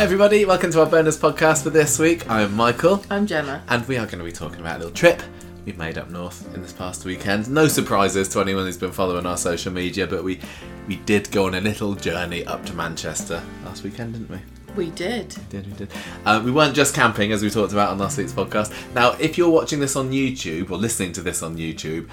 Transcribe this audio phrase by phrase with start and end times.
[0.00, 2.26] Hi everybody, welcome to our bonus podcast for this week.
[2.30, 3.62] I'm Michael, I'm Gemma.
[3.68, 5.22] and we are going to be talking about a little trip
[5.66, 7.50] we've made up north in this past weekend.
[7.50, 10.40] No surprises to anyone who's been following our social media, but we
[10.88, 14.38] we did go on a little journey up to Manchester last weekend, didn't we?
[14.74, 15.36] We did.
[15.50, 15.90] did, we did.
[16.24, 18.72] Uh, we weren't just camping, as we talked about on last week's podcast.
[18.94, 22.08] Now, if you're watching this on YouTube or listening to this on YouTube,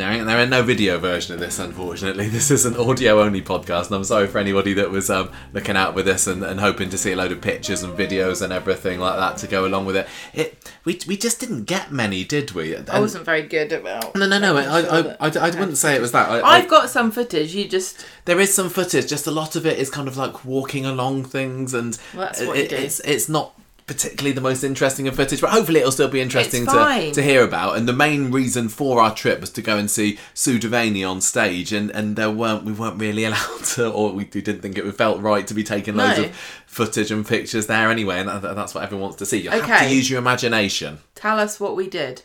[0.00, 2.28] there ain't there ain't no video version of this, unfortunately.
[2.40, 5.76] This is an audio only podcast, and I'm sorry for anybody that was um, looking
[5.76, 8.52] out with this and, and hoping to see a load of pictures and videos and
[8.52, 10.08] everything like that to go along with it.
[10.32, 12.74] It we, we just didn't get many, did we?
[12.74, 14.14] And- I wasn't very good about.
[14.16, 14.56] no, no, no.
[14.56, 16.30] I, I, that I, I, wouldn't say it was that.
[16.30, 17.54] I, I- I've got some footage.
[17.54, 19.06] You just there is some footage.
[19.06, 22.42] Just a lot of it is kind of like walking along things, and Well, that's
[22.44, 22.76] what you do.
[22.76, 23.59] it's it's not
[23.90, 27.42] particularly the most interesting of footage, but hopefully it'll still be interesting to, to hear
[27.42, 27.76] about.
[27.76, 31.20] And the main reason for our trip was to go and see Sue Devaney on
[31.20, 34.88] stage, and and there weren't we weren't really allowed to, or we didn't think it
[34.92, 36.24] felt right to be taking loads No.
[36.26, 39.40] of footage and pictures there anyway, and that's what everyone wants to see.
[39.42, 40.98] You have to use your imagination.
[41.16, 42.22] tell us what we did.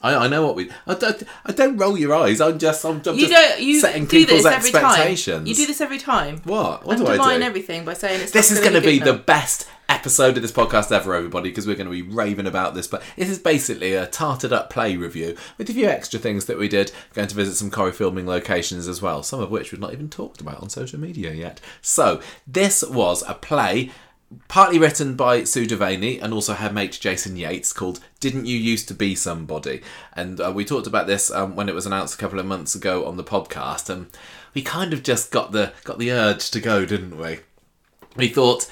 [0.00, 0.70] I, I know what we.
[0.86, 2.40] I don't, I don't roll your eyes.
[2.40, 2.84] I'm just.
[2.84, 3.60] I'm, I'm You just don't.
[3.60, 4.84] You setting do people's this every time.
[4.84, 5.48] expectations.
[5.48, 6.38] You do this every time.
[6.44, 6.84] What?
[6.86, 7.46] What do I Undermine do?
[7.46, 8.32] everything by saying it's.
[8.32, 11.74] This is going to be the best episode of this podcast ever, everybody, because we're
[11.74, 12.86] going to be raving about this.
[12.86, 16.58] But this is basically a tarted up play review with a few extra things that
[16.58, 16.92] we did.
[17.14, 20.08] Going to visit some Corrie filming locations as well, some of which we've not even
[20.10, 21.60] talked about on social media yet.
[21.82, 23.90] So, this was a play.
[24.48, 28.86] Partly written by Sue Devaney and also her mate Jason Yates called Didn't You Used
[28.88, 29.80] to Be Somebody?
[30.12, 32.74] And uh, we talked about this um, when it was announced a couple of months
[32.74, 34.06] ago on the podcast and
[34.54, 37.40] we kind of just got the got the urge to go, didn't we?
[38.18, 38.68] we thought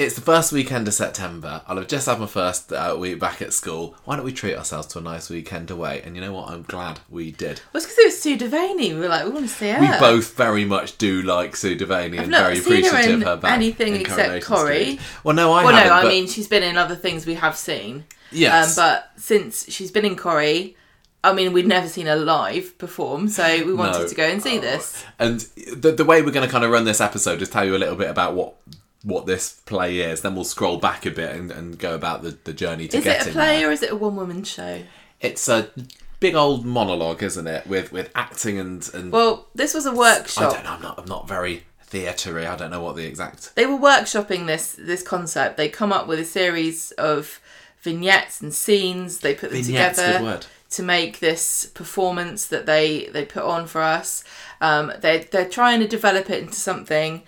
[0.00, 1.62] it's the first weekend of September.
[1.68, 3.94] I'll have just had my first uh, week back at school.
[4.04, 6.00] Why don't we treat ourselves to a nice weekend away?
[6.04, 6.48] And you know what?
[6.50, 7.60] I'm glad we did.
[7.72, 8.94] Well, it's because it was Sue Devaney.
[8.94, 9.80] We were like, we want to see her.
[9.80, 13.22] We both very much do like Sue Devaney and not very seen her appreciative in
[13.22, 14.84] of her back anything in except Coronation Corrie.
[14.84, 15.00] Street.
[15.22, 15.88] Well, no, I Well, haven't.
[15.90, 18.04] no, I mean she's been in other things we have seen.
[18.32, 20.76] yes, Um, but since she's been in Corrie,
[21.22, 24.08] I mean, we'd never seen her live perform, so we wanted No.
[24.08, 24.60] to go and see Oh.
[24.62, 25.04] this.
[25.18, 25.40] And
[25.76, 27.78] the, the way we're going to kind of run this episode is tell you a
[27.78, 28.54] little bit about what
[29.02, 30.22] what this play is.
[30.22, 33.04] Then we'll scroll back a bit and, and go about the, the journey to Is
[33.04, 33.68] get it a play there.
[33.68, 34.82] or is it a one woman show?
[35.20, 35.70] It's a
[36.18, 37.66] big old monologue, isn't it?
[37.66, 40.52] With with acting and and Well, this was a workshop.
[40.52, 40.70] I don't know.
[40.70, 40.98] I'm not.
[40.98, 42.46] I'm not very theatery.
[42.46, 43.54] I don't know what the exact.
[43.54, 45.56] They were workshopping this this concept.
[45.56, 47.40] They come up with a series of
[47.80, 49.20] vignettes and scenes.
[49.20, 50.40] They put them Vignettes, together
[50.70, 54.24] to make this performance that they they put on for us.
[54.60, 57.22] Um, they they're trying to develop it into something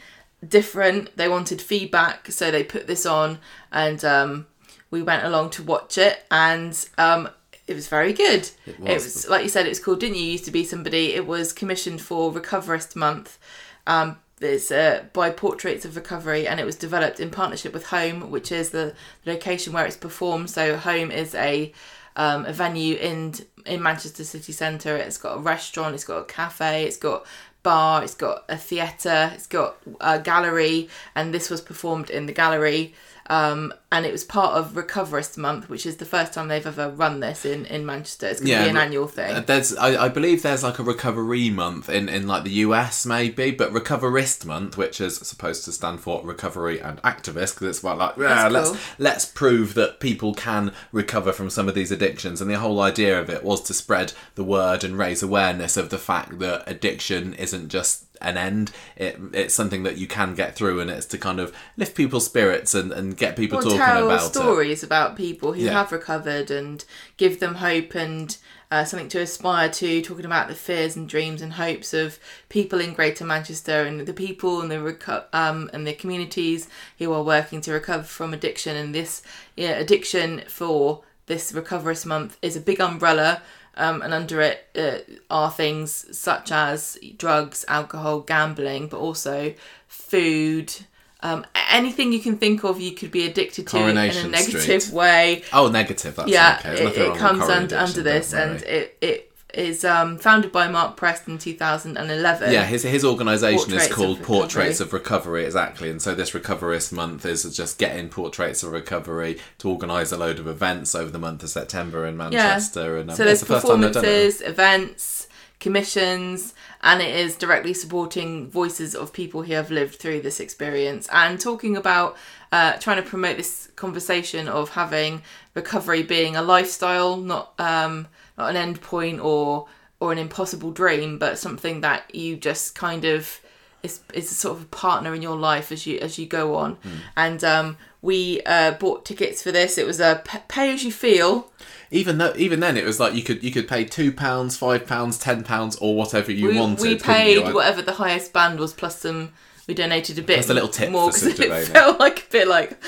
[0.47, 1.17] different.
[1.17, 3.39] They wanted feedback, so they put this on,
[3.71, 4.47] and um,
[4.91, 7.29] we went along to watch it, and um,
[7.67, 8.51] it was very good.
[8.67, 9.29] It was.
[9.29, 12.01] like you said, it was called "Didn't You Used to Be Somebody." It was commissioned
[12.01, 13.39] for Recoverist Month.
[13.87, 18.31] Um, it's uh, by Portraits of Recovery, and it was developed in partnership with Home,
[18.31, 18.95] which is the
[19.25, 20.51] location where it's performed.
[20.51, 21.73] So Home is a
[22.17, 24.97] um, a venue in in Manchester city centre.
[24.97, 27.25] It's got a restaurant, it's got a cafe, it's got
[27.63, 32.33] bar, it's got a theatre, it's got a gallery, and this was performed in the
[32.33, 32.95] gallery.
[33.29, 36.91] Um, and it was part of Recoverist Month, which is the first time they've ever
[36.91, 38.27] run this in, in Manchester.
[38.27, 39.31] It's going to Yeah, be an annual thing.
[39.37, 43.07] Uh, There's, I, I believe there's like a recovery month in, in like the US
[43.07, 47.81] maybe, but recoverist month, which is supposed to stand for recovery and activist, because it's
[47.81, 48.79] about like yeah, That's let's cool.
[48.99, 53.21] let's prove that people can recover from some of these addictions, and the whole idea
[53.21, 57.35] of it was to spread the word and raise awareness of the fact that addiction
[57.35, 61.19] isn't just an end it, it's something that you can get through and it's to
[61.19, 65.17] kind of lift people's spirits and, and get people talking tell about it stories about
[65.17, 65.73] people who Yeah.
[65.73, 66.85] have recovered and
[67.17, 68.37] give them hope and
[68.71, 72.19] uh, something to aspire to, talking about the fears and dreams and hopes of
[72.49, 77.13] people in Greater Manchester and the people and the reco- um, and the communities who
[77.13, 78.75] are working to recover from addiction.
[78.75, 79.21] And this
[79.57, 83.43] yeah, addiction for this Recoverist Month is a big umbrella.
[83.75, 84.99] Um, and under it uh,
[85.31, 89.55] are things such as drugs, alcohol, gambling, but also
[89.89, 90.75] food,
[91.23, 94.95] um, anything you can think of you could be addicted to in a negative Street.
[94.95, 95.43] way.
[95.53, 99.85] oh negative that's yeah, okay it, it comes under, under this, and it it is
[99.85, 102.53] um, founded by Mark Prest in 2011.
[102.53, 104.39] Yeah, his his organisation Portraits is called Recovery.
[104.39, 105.91] Portraits of Recovery, exactly.
[105.91, 110.39] And so this Recoverist month is just getting Portraits of Recovery to organise a load
[110.39, 112.97] of events over the month of September in Manchester.
[112.97, 114.09] And um, So there's the first time they've done it.
[114.09, 115.29] performances, events,
[115.61, 121.09] commissions, and it is directly supporting voices of people who have lived through this experience
[121.13, 122.17] and talking about
[122.51, 125.23] uh, trying to promote this conversation of having
[125.55, 128.09] recovery being a lifestyle, not um,
[128.39, 129.67] not an end point or
[130.01, 133.41] or an impossible dream, but something that you just kind of
[133.83, 136.55] is is a sort of a partner in your life as you as you go
[136.57, 136.77] on.
[137.17, 139.79] And um, we uh, bought tickets for this.
[139.79, 141.53] It was a pay as you feel.
[141.91, 144.87] Even though, even then, it was like you could you could pay two pounds, five
[144.87, 146.81] pounds, ten pounds, or whatever you We, wanted.
[146.83, 149.33] we paid whatever the highest band was plus some.
[149.69, 151.41] We donated a bit Plus a little tip more for 'cause St.
[151.53, 152.83] it felt like a bit like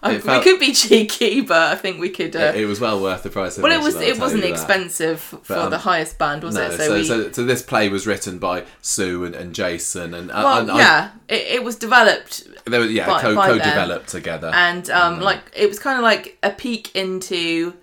[0.00, 2.36] I- It felt- we could be cheeky, but I think we could.
[2.36, 3.58] Uh, It, it was well worth the price.
[3.58, 3.96] Well, it was.
[3.96, 6.76] It wasn't expensive for um, the highest band, was No, it?
[6.78, 10.34] so, we, so, so this play was written by Sue and, and Jason, and, uh,
[10.44, 14.08] well, and I- yeah, it, it was developed they were yeah by- co, by co-developed
[14.08, 14.52] together.
[14.54, 17.74] and um, like it was kind of like a peek into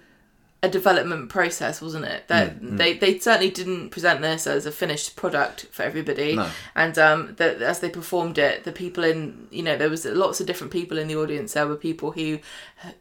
[0.66, 2.22] a development process, wasn't it?
[2.28, 6.48] That Mm, they they certainly didn't present this as a finished product for everybody, No.
[6.76, 10.40] and um, that as they performed it, the people in you know there was lots
[10.42, 11.54] of different people in the audience.
[11.54, 12.40] There were people who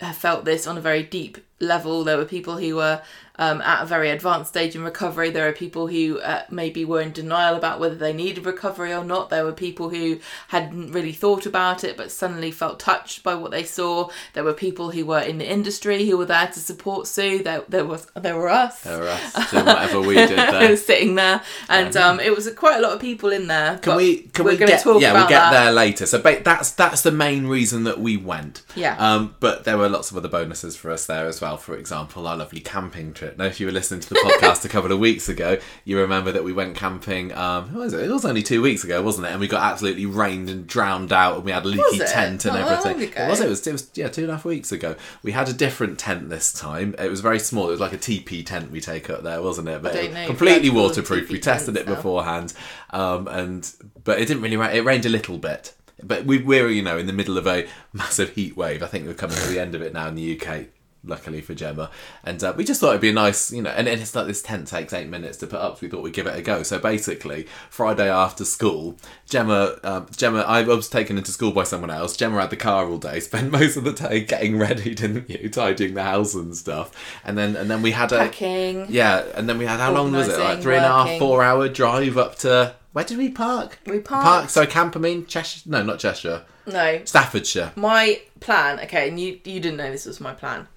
[0.03, 2.05] h- felt this on a very deep level.
[2.05, 3.01] There were people who were
[3.37, 5.31] um, at a very advanced stage in recovery.
[5.31, 9.05] There are people who uh, maybe were in denial about whether they needed recovery or
[9.05, 9.31] not.
[9.31, 13.51] There were people who hadn't really thought about it but suddenly felt touched by what
[13.51, 14.09] they saw.
[14.35, 17.43] There were people who were in the industry who were there to support Sue.
[17.43, 18.83] There, there was there were us.
[18.83, 20.77] They were us doing whatever we did there.
[20.77, 23.79] sitting there, and um, it was quite a lot of people in there.
[23.79, 24.19] Can we?
[24.19, 24.83] Can we get?
[24.83, 25.51] talk yeah, we'll get that.
[25.51, 26.07] there later.
[26.07, 28.63] So ba- that's that's the main reason that we went.
[28.75, 28.97] Yeah.
[28.99, 31.57] Um, but there were lots of other bonuses for us there as well.
[31.57, 33.24] For example, our lovely camping trip.
[33.37, 36.33] Now, if you were listening to the podcast a couple of weeks ago, you remember
[36.33, 37.33] that we went camping.
[37.33, 38.05] Um, who was it?
[38.05, 39.31] It was only two weeks ago, wasn't it?
[39.31, 42.55] And we got absolutely rained and drowned out, and we had a leaky tent and
[42.55, 42.93] Not everything.
[43.01, 43.25] long ago.
[43.25, 43.41] It was.
[43.41, 43.67] It was.
[43.67, 43.91] It was.
[43.95, 44.97] Yeah, two and a half weeks ago.
[45.23, 46.95] We had a different tent this time.
[46.99, 47.69] It was very small.
[47.69, 49.83] It was like a teepee tent we take up there, wasn't it?
[49.83, 51.31] But it completely you had to call them waterproof.
[51.31, 52.53] We tested it beforehand,
[52.91, 53.71] um, and
[54.05, 54.75] but it didn't really rain.
[54.77, 55.75] It rained a little bit.
[56.03, 58.83] But we, we're, you know, in the middle of a massive heat wave.
[58.83, 60.67] I think we're coming to the end of it now in the UK,
[61.07, 61.91] luckily for Gemma.
[62.23, 64.27] And uh, we just thought it'd be a nice, you know, and, and it's like
[64.27, 66.43] this tent takes eight minutes to put up, so we thought we'd give it a
[66.43, 66.63] go.
[66.63, 68.97] So basically, Friday after school,
[69.29, 72.17] Gemma, um, Gemma, I was taken into school by someone else.
[72.17, 75.49] Gemma had the car all day, spent most of the day getting ready, didn't you,
[75.49, 76.93] tidying the house and stuff.
[77.25, 78.87] And then, and then we had a Packing.
[78.89, 80.39] yeah, and then we had how long was it?
[80.39, 81.21] Like three and a half, working.
[81.21, 83.81] four hour drive up to where did we park?
[83.87, 84.51] We Park.
[84.51, 85.69] So Camp, I mean Cheshire.
[85.69, 86.45] No, not Cheshire.
[86.65, 87.73] No, Staffordshire.
[87.75, 88.79] my plan.
[88.81, 90.69] Okay, and you you didn't know this was my plan.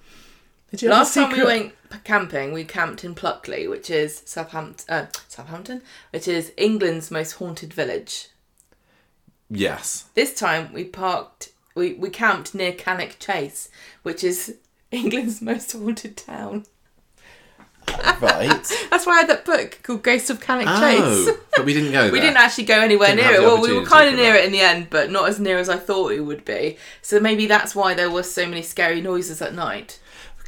[0.70, 1.72] Did you Last time we went
[2.04, 7.72] camping, we camped in Pluckley, which is Southampton, uh, Southampton, which is England's most haunted
[7.72, 8.28] village.
[9.48, 10.06] Yes.
[10.14, 13.70] This time we parked, we, we camped near Cannock Chase,
[14.02, 14.56] which is
[14.90, 16.66] England's most haunted town.
[18.20, 18.72] Right.
[18.90, 21.36] That's why I had that book called Ghost of Cannock oh, Chase.
[21.56, 22.12] but we didn't go there.
[22.12, 23.42] We didn't actually go anywhere Didn't near it.
[23.42, 24.42] Well, we were kind of near that.
[24.42, 26.76] it in the end, but not as near as I thought we would be.
[27.00, 29.98] So maybe that's why there were so many scary noises at night.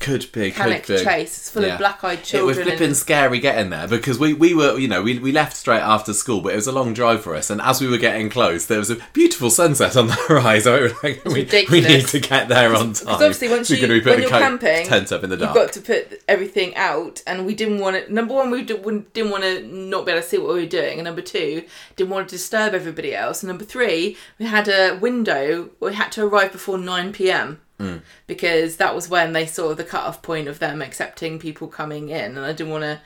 [0.01, 0.51] Could be.
[0.51, 1.05] Cannock could be.
[1.05, 1.75] Chase, it's full Yeah.
[1.75, 2.47] of black-eyed It children.
[2.49, 5.55] was and- flipping scary getting there because we, we were, you know, we, we left
[5.57, 7.51] straight after school, but it was a long drive for us.
[7.51, 10.91] And as we were getting close, there was a beautiful sunset on the horizon.
[11.03, 13.05] Like, we, we need to get there on time.
[13.05, 15.55] Because obviously, once We're you when you're camping, tent up in the dark.
[15.55, 18.13] you've got to put everything out, and we didn't want to.
[18.13, 20.99] Number one, we didn't want to not be able to see what we were doing,
[20.99, 21.65] and number two,
[21.97, 25.69] didn't want to disturb everybody else, and number three, we had a window.
[25.79, 27.61] We had to arrive before nine p.m.
[27.81, 28.03] Mm.
[28.27, 32.37] because that was when they saw the cut-off point of them accepting people coming in,
[32.37, 33.01] and I didn't want to.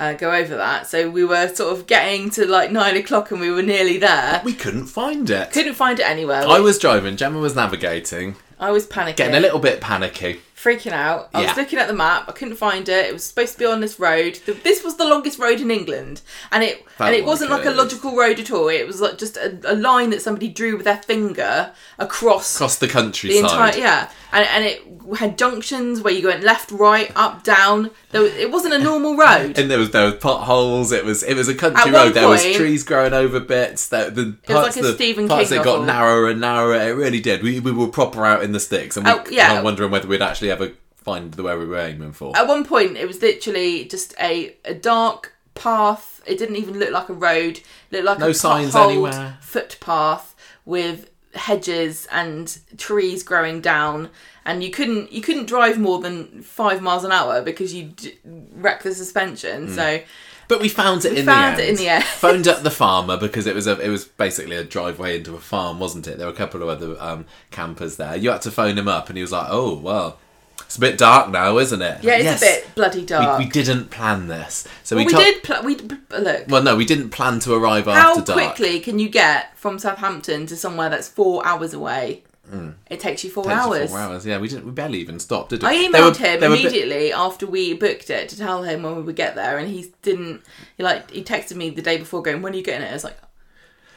[0.00, 3.38] Uh, go over that, so we were sort of getting to like nine o'clock, and
[3.38, 4.40] we were nearly there.
[4.42, 5.52] we couldn't find it.
[5.52, 6.42] Couldn't find it anywhere.
[6.48, 9.16] I was driving, Gemma was navigating, I was panicking.
[9.16, 10.40] getting a little bit panicky.
[10.64, 11.28] Freaking out.
[11.34, 11.48] I Yeah.
[11.48, 12.24] was looking at the map.
[12.28, 13.06] I couldn't find it.
[13.06, 14.38] It was supposed to be on this road.
[14.46, 17.66] The- This was the longest road in England, and it Felt and it wasn't like
[17.66, 18.68] a logical road at all.
[18.68, 22.76] It was like just a, a line that somebody drew with their finger across Across
[22.78, 23.38] the the countryside.
[23.44, 24.82] entire yeah, and and it
[25.18, 27.90] had junctions where you went left, right, up, down.
[28.12, 29.58] There was, it wasn't a normal road.
[29.58, 30.92] and there was there was potholes.
[30.92, 32.14] It was it was a country road.
[32.14, 33.88] There was trees growing over bits.
[33.88, 36.74] The, the was parts, like a the Stephen parts that got narrower and narrower.
[36.76, 37.42] It really did.
[37.42, 39.58] We, we were proper out in the sticks, and we Oh, yeah.
[39.58, 42.36] were wondering whether we'd actually ever find the way we were aiming for.
[42.36, 46.22] At one point, it was literally just a, a dark path.
[46.26, 47.60] It didn't even look like a road.
[47.90, 49.38] It looked like No a signs potholed anywhere.
[49.40, 50.34] footpath
[50.64, 54.08] with hedges and trees growing down.
[54.46, 58.12] And you couldn't you couldn't drive more than five miles an hour because you would
[58.54, 59.68] wreck the suspension.
[59.68, 59.74] Hmm.
[59.74, 60.00] So
[60.48, 62.04] But we found it in found the it in the end.
[62.04, 65.40] Phoned up the farmer because it was a it was basically a driveway into a
[65.40, 66.18] farm, wasn't it?
[66.18, 68.16] There were a couple of other um, campers there.
[68.16, 70.18] You had to phone him up, and he was like, "Oh well,
[70.66, 72.42] it's a bit dark now, isn't it?" yeah, it's Yes.
[72.42, 73.38] a bit bloody dark.
[73.38, 75.42] We, we didn't plan this, so Well, we, we, did.
[75.42, 76.44] Pl- we d- look.
[76.48, 78.38] Well, no, we didn't plan to arrive How after dark.
[78.40, 82.22] How quickly can you get from Southampton to somewhere that's four hours away?
[82.50, 82.70] Hmm.
[82.90, 83.44] It takes you four.
[83.44, 83.90] Takes you hours.
[83.90, 84.26] Four hours.
[84.26, 84.66] Yeah, we didn't.
[84.66, 85.68] We barely even stopped, did we?
[85.68, 88.82] I emailed were- him they were bit- immediately after we booked it to tell him
[88.82, 90.42] when we would get there, and he didn't.
[90.76, 92.92] He like he texted me the day before, going, "When are you getting it?" I
[92.92, 93.16] was like,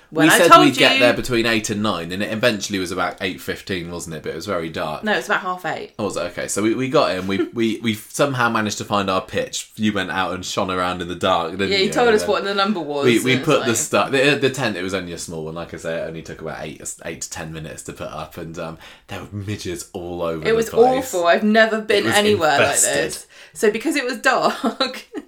[0.09, 2.91] When we I said we'd get there between eight and nine, and it eventually was
[2.91, 4.23] about eight fifteen, wasn't it?
[4.23, 5.03] But it was very dark.
[5.03, 5.93] No, it's about half eight.
[5.99, 6.21] Oh, was it?
[6.31, 6.47] okay?
[6.47, 7.27] So we, we got in.
[7.27, 9.71] We, we we somehow managed to find our pitch.
[9.75, 11.59] You went out and shone around in the dark.
[11.59, 11.91] Yeah, you you?
[11.91, 13.05] told And us what the number was.
[13.05, 14.77] We, we put it's the like- stuff the, the tent.
[14.77, 15.55] It was only a small one.
[15.55, 18.37] Like I say, it only took about eight eight to ten minutes to put up,
[18.37, 20.47] and um, there were midges all over.
[20.47, 21.13] It was place.
[21.13, 21.27] awful.
[21.27, 22.93] I've never been anywhere infested.
[22.95, 23.27] like this.
[23.53, 24.55] So because it was dark,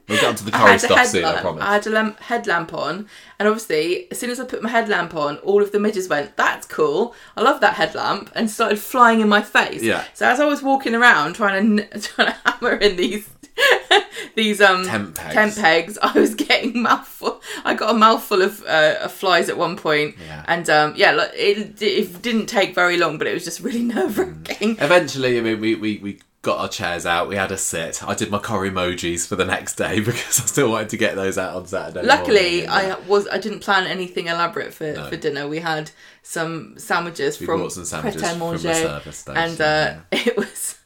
[0.08, 1.24] We'll get onto the Corrie stuff soon.
[1.26, 1.64] I promise.
[1.64, 3.08] I had a lamp, headlamp on,
[3.38, 6.36] and obviously, as soon as I put my headlamp on, all of the midges went,
[6.38, 7.14] "That's cool.
[7.38, 9.84] I love that headlamp," and started flying in my face.
[9.84, 10.04] Yeah.
[10.14, 13.30] So as I was walking around trying to trying to hammer in these
[14.36, 15.34] these um Tent pegs.
[15.34, 17.42] tent pegs, I was getting mouthful.
[17.66, 20.46] I got a mouthful of, uh, of flies at one point, Yeah.
[20.48, 23.84] and um yeah, look, it, it didn't take very long, but it was just really
[23.84, 24.78] nerve wracking.
[24.80, 27.28] Eventually, I mean, we, we, we got our chairs out.
[27.28, 28.02] We had a sit.
[28.04, 31.16] I did my core emojis for the next day because I still wanted to get
[31.16, 32.06] those out on Saturday.
[32.06, 32.70] Luckily, morning.
[32.70, 35.10] I was I didn't plan anything elaborate for, No.
[35.10, 35.48] for dinner.
[35.48, 35.92] We had
[36.24, 39.38] some sandwiches we from some sandwiches Pret a from service station.
[39.42, 40.78] and uh, it was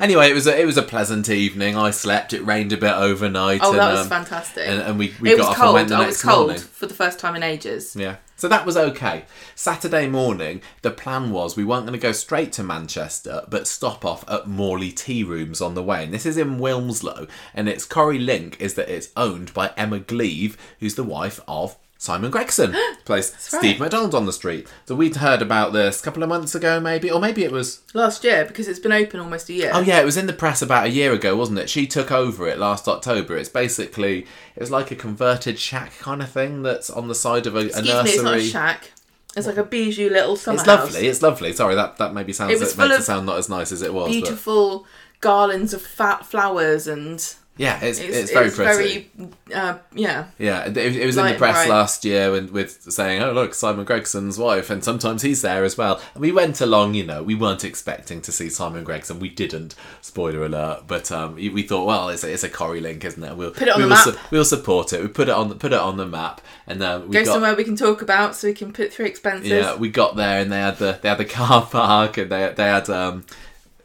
[0.00, 1.76] Anyway, it was a, it was a pleasant evening.
[1.76, 2.32] I slept.
[2.32, 3.60] It rained a bit overnight.
[3.62, 4.68] oh and, that was um, fantastic.
[4.68, 5.90] And, and we, we it got was off and went cold.
[5.90, 6.62] the I next was cold morning.
[6.62, 7.96] for the first time in ages.
[7.96, 8.16] Yeah.
[8.36, 9.24] So that was okay.
[9.56, 14.04] Saturday morning, the plan was we weren't going to go straight to Manchester, but stop
[14.04, 16.04] off at Morley Tea Rooms on the way.
[16.04, 19.98] And this is in Wilmslow, and its Corrie link is that it's owned by Emma
[19.98, 22.74] Gleave, who's the wife of Simon Gregson.
[23.04, 23.80] Plays Steve right.
[23.80, 24.68] McDonald on the street.
[24.86, 27.82] So we'd heard about this a couple of months ago, maybe, or maybe it was
[27.92, 29.72] Last year because it's been open almost a year.
[29.74, 31.68] Oh yeah, it was in the press about a year ago, wasn't it?
[31.68, 33.36] She took over it last October.
[33.36, 37.56] It's basically it's like a converted shack kind of thing that's on the side of
[37.56, 38.92] a, a Excuse me, it's not a shack.
[39.36, 40.92] It's like a bijou little summer It's house.
[40.92, 41.06] lovely.
[41.06, 41.52] It's lovely.
[41.52, 43.92] Sorry, that that maybe sounds It it makes it sound not as nice as it
[43.92, 44.06] was.
[44.06, 44.86] But Beautiful
[45.20, 49.10] garlands of fat flowers and yeah, it's, it's, it's, very pretty.
[49.16, 50.26] very uh, yeah.
[50.38, 51.68] Yeah, it, it was in the press bright.
[51.68, 55.76] last year and with saying, "Oh look, Simon Gregson's wife," and sometimes he's there as
[55.76, 56.00] well.
[56.14, 59.18] And we went along, you know, we weren't expecting to see Simon Gregson.
[59.20, 59.74] We didn't.
[60.00, 60.84] Spoiler alert!
[60.86, 63.36] But um, we thought, well, it's a, it's a Corrie link, isn't it?
[63.36, 64.04] We'll Put it on we the map.
[64.04, 65.02] su- we'll support it.
[65.02, 67.32] We put it on the, put it on the map, and uh, we Go got
[67.32, 69.50] somewhere we can talk about so we can put through expenses.
[69.50, 72.52] yeah, we got there and they had the they had the car park and they
[72.56, 73.24] they had um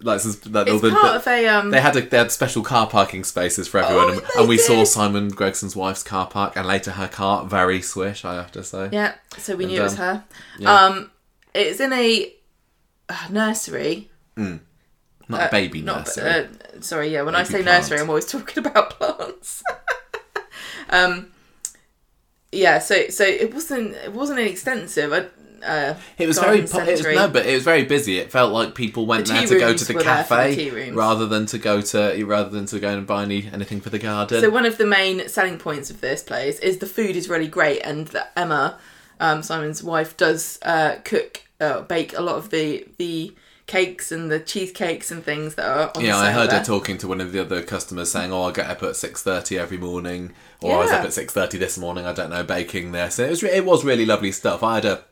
[0.04, 1.72] like, some- like it's part of a um.
[1.72, 4.58] they had a, they had special car parking spaces for everyone, Oh, and, and we
[4.58, 4.84] saw.
[4.84, 7.46] Simon Gregson's wife's car park, and later her car.
[7.46, 8.90] Very swish, I have to say.
[8.92, 10.24] Yeah, so we And, knew it was um, her.
[10.60, 10.74] yeah.
[10.86, 11.12] Um,
[11.54, 12.34] it's in a
[13.30, 14.10] nursery.
[14.36, 14.60] Not
[15.42, 16.30] uh, a baby not- nursery.
[16.30, 16.46] uh,
[16.82, 17.22] sorry, yeah.
[17.22, 17.84] When I say plant.
[17.84, 19.64] nursery, I'm always talking about plants.
[20.90, 21.28] um,
[22.52, 22.80] yeah.
[22.80, 25.14] So so it wasn't it wasn't an extensive.
[25.14, 25.26] Uh,
[25.64, 28.18] uh, it was very po- it was, no, but it was very busy.
[28.18, 31.26] It felt like people went The there to go to the for the cafe rather
[31.26, 34.42] than to go to rather than to go and buy any anything for the garden.
[34.42, 37.48] So one of the main selling points of this place is the food is really
[37.48, 38.78] great, and that Emma,
[39.20, 43.34] um, Simon's wife, does uh, cook, uh, bake a lot of the the
[43.66, 46.60] cakes and the cheesecakes and things that are on Yeah, I heard there.
[46.60, 49.24] her talking to one of the other customers saying, "Oh, I get up at six
[49.24, 52.06] thirty every morning, or I was up at six thirty this morning.
[52.06, 54.64] I don't know, baking this." And it was re- it was really lovely stuff.
[54.64, 55.04] I had a.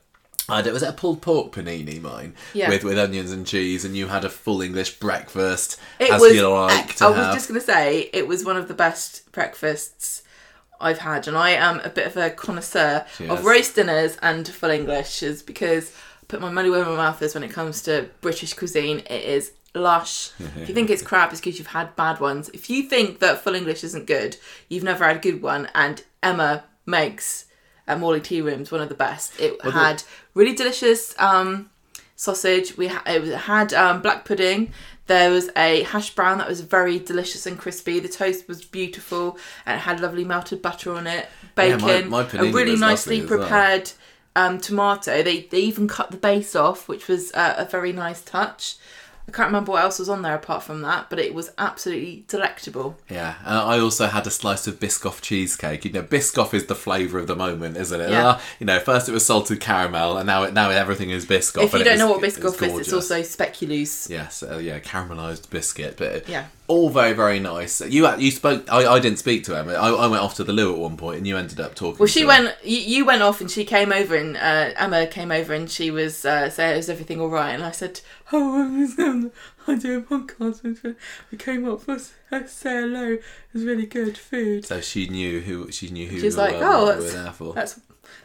[0.51, 2.69] I had, was it a pulled pork panini, mine, Yeah.
[2.69, 6.33] with with onions and cheese, and you had a full English breakfast, It as was.
[6.35, 10.23] you like I was just going to say it was one of the best breakfasts
[10.79, 13.29] I've had, and I am a bit of a connoisseur Yes.
[13.29, 15.91] of roast dinners and full Englishes because
[16.21, 18.99] I put my money where my mouth is when it comes to British cuisine.
[19.09, 20.31] It is lush.
[20.59, 22.49] if you think it's crap, it's because you've had bad ones.
[22.53, 24.37] If you think that full English isn't good,
[24.69, 25.69] you've never had a good one.
[25.75, 27.45] And Emma makes
[27.91, 29.39] at Morley Tea Rooms one of the best.
[29.39, 31.13] It the- had really delicious.
[31.19, 31.69] Um,
[32.15, 32.77] sausage.
[32.77, 34.71] We ha- it had um, black pudding.
[35.07, 37.99] There was a hash brown that was very delicious and crispy.
[37.99, 41.27] The toast was beautiful and it had lovely melted butter on it.
[41.57, 43.39] Yeah, Bacon, my- my a really nicely as well.
[43.39, 43.91] prepared
[44.35, 45.23] um, tomato.
[45.23, 48.75] They they even cut the base off, which was uh, a very nice touch.
[49.27, 52.25] I can't remember what else was on there apart from that, but it was absolutely
[52.27, 52.97] delectable.
[53.09, 55.85] Yeah, and I also had a slice of Biscoff cheesecake.
[55.85, 58.09] You know, Biscoff is the flavour of the moment, isn't it?
[58.09, 58.27] Yeah.
[58.27, 61.63] Uh, you know, first it was salted caramel, and now it, now everything is Biscoff.
[61.63, 64.09] if you don't know what biscoff is, it's also speculoos.
[64.09, 66.47] Yes, uh, yeah, caramelised biscuit, but Yeah.
[66.71, 67.81] All very very nice.
[67.81, 68.71] You you spoke.
[68.71, 69.73] I, I didn't speak to Emma.
[69.73, 71.99] I, I went off to the loo at one point, and you ended up talking.
[71.99, 72.43] Well, she to her.
[72.43, 72.55] went.
[72.63, 76.23] You, went off, and she came over, and uh, Emma came over, and she was
[76.25, 77.99] uh, saying, "Is everything all right?" And I said,
[78.31, 79.31] "Oh, I um,
[79.67, 80.95] I do a podcast,
[81.29, 81.97] we came up for
[82.31, 83.11] uh, say hello.
[83.13, 83.23] It
[83.53, 86.85] was really good food." So she knew who she knew who She was like, "Oh,
[86.85, 87.53] that's- were there for.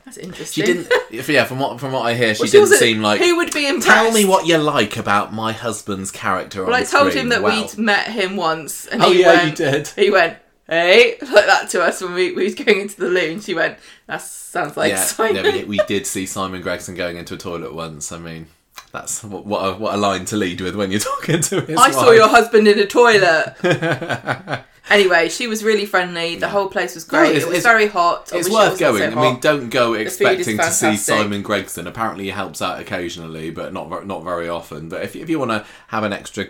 [0.07, 0.91] That's that's She didn't.
[1.11, 3.21] Yeah, from what from what I hear, she Well, didn't wasn't- seem like.
[3.21, 3.87] Who would be impressed?
[3.89, 6.65] Tell me what you like about my husband's character.
[6.65, 7.25] Well, on I the told screen.
[7.25, 9.51] him that Well, we'd met him once, and Oh he yeah, went.
[9.51, 9.89] you did.
[9.89, 10.39] He went.
[10.69, 13.53] hey, like that to us when we, we was going into the loo, and she
[13.55, 17.35] went, "That sounds like yeah, Simon." yeah, we, we did see Simon Gregson going into
[17.35, 18.13] a toilet once.
[18.13, 18.47] I mean,
[18.93, 21.79] that's what what a, what a line to lead with when you're talking to his
[21.79, 22.17] I saw wife.
[22.17, 23.57] your husband in a toilet.
[24.91, 26.37] Anyway, she was really friendly.
[26.37, 27.31] The whole place was great.
[27.37, 28.31] it's- it was very hot.
[28.35, 29.17] It's wish it worth so going.
[29.19, 30.99] I mean, don't go is expecting to see fantastic.
[31.15, 31.87] Simon Gregson.
[31.87, 34.89] Apparently, he helps out occasionally, but not ver- not very often.
[34.89, 36.47] But if if you want to have an extra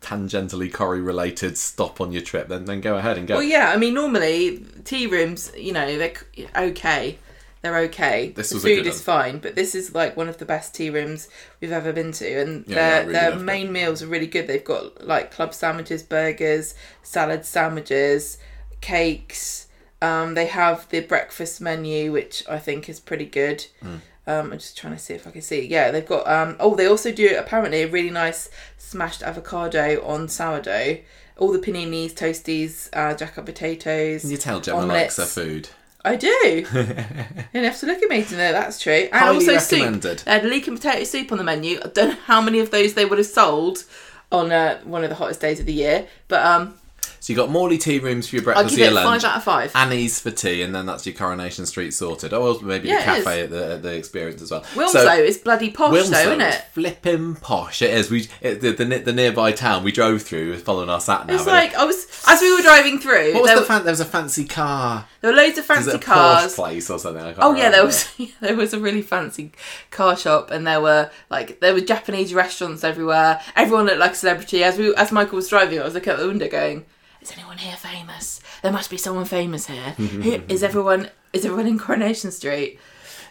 [0.00, 3.34] tangentially Corrie related stop on your trip, then then go ahead and go.
[3.36, 3.70] Well, yeah.
[3.70, 7.18] I mean, normally tea rooms, you know, they're c- okay.
[7.64, 8.28] They're okay.
[8.28, 11.28] This the food is fine, but this is like one of the best tea rooms
[11.62, 14.46] we've ever been to, and Yeah, their yeah, really their main meals are really good.
[14.46, 18.36] They've got like club sandwiches, burgers, salad sandwiches,
[18.82, 19.68] cakes.
[20.02, 23.64] Um, they have the breakfast menu, which I think is pretty good.
[23.80, 23.96] Hmm.
[24.26, 25.66] Um, I'm just trying to see if I can see.
[25.66, 26.28] Yeah, they've got.
[26.28, 30.98] Um, oh, they also do apparently a really nice smashed avocado on sourdough.
[31.38, 34.20] All the paninis, toasties, uh, jack up potatoes.
[34.20, 35.16] Can you tell Gemma omelettes.
[35.16, 35.70] likes her food?
[36.04, 36.28] I do.
[36.28, 38.92] you don't have to look at me to know that's true.
[38.92, 39.78] And Highly also soup.
[39.80, 40.18] recommended.
[40.20, 41.78] They had leek and potato soup on the menu.
[41.84, 43.84] I don't know how many of those they would have sold
[44.30, 46.74] on uh, one of the hottest days of the year, but um,
[47.20, 49.30] So you got Morley tea rooms for your I'll breakfast, give your it lunch, five
[49.30, 49.72] out of five.
[49.76, 52.32] Annie's for tea, and then that's your Coronation Street sorted.
[52.34, 54.62] Oh, well, maybe Yeah, the cafe at the, at the experience as well.
[54.74, 56.64] Wilmslow is bloody posh though, Wilmslow isn't is it?
[56.72, 57.80] flipping posh.
[57.80, 58.10] It is.
[58.10, 61.36] We it, the, the the nearby town we drove through, following our sat nav.
[61.36, 63.34] It's like I was as we were driving through.
[63.34, 65.06] what was there, the fan- there was a fancy car.
[65.24, 66.54] There were loads of fancy cars.
[66.54, 67.34] place or something?
[67.38, 69.52] Oh yeah, there was yeah, there was a really fancy
[69.90, 73.40] car shop, and there were like there were Japanese restaurants everywhere.
[73.56, 74.62] Everyone looked like a celebrity.
[74.62, 76.84] As we as Michael was driving, I was looking out the window, going,
[77.22, 78.42] "Is anyone here famous?
[78.60, 79.92] There must be someone famous here.
[79.92, 82.78] Who, is everyone is everyone in Coronation Street?"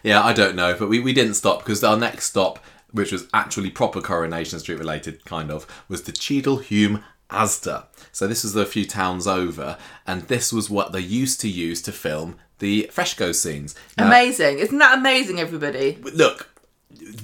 [0.02, 2.58] Yeah, I don't know, but we, we didn't stop because our next stop,
[2.92, 7.86] which was actually proper Coronation Street related, kind of, was the Cheadle Hulme Asda.
[8.12, 11.82] So this was a few towns over, and this was what they used to use
[11.84, 13.76] to film the Freshco scenes.
[13.98, 14.60] Now, Amazing!
[14.60, 15.98] Isn't that amazing, everybody?
[16.14, 16.50] look,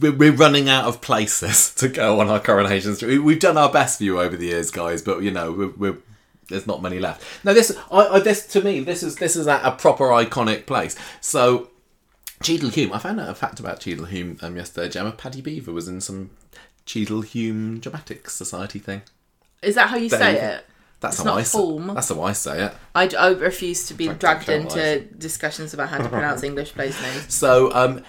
[0.02, 3.10] we're, running out of places to go on our Coronation Street.
[3.18, 5.70] We- We've done our best for you over the years, guys, but you know we're.
[5.78, 5.98] we're
[6.50, 7.24] there's not many left.
[7.46, 10.66] Now this, I, I, this to me, this is this is a, a proper iconic
[10.66, 10.96] place.
[11.22, 11.70] So
[12.42, 12.92] Cheadle Hulme.
[12.92, 14.90] I found out a fact about Cheadle Hulme um, yesterday.
[14.90, 16.32] Gemma Paddy Beaver was in some
[16.88, 19.04] Cheadle Hulme Dramatics Society thing.
[19.62, 20.66] Is that how you say it?
[21.00, 21.58] That's It's how I say.
[21.58, 21.96] Fulham.
[21.96, 22.74] That's how I say it.
[22.94, 27.02] I, I refuse to be Like dragged into discussions about how to pronounce English place
[27.02, 27.34] names.
[27.34, 28.04] So um,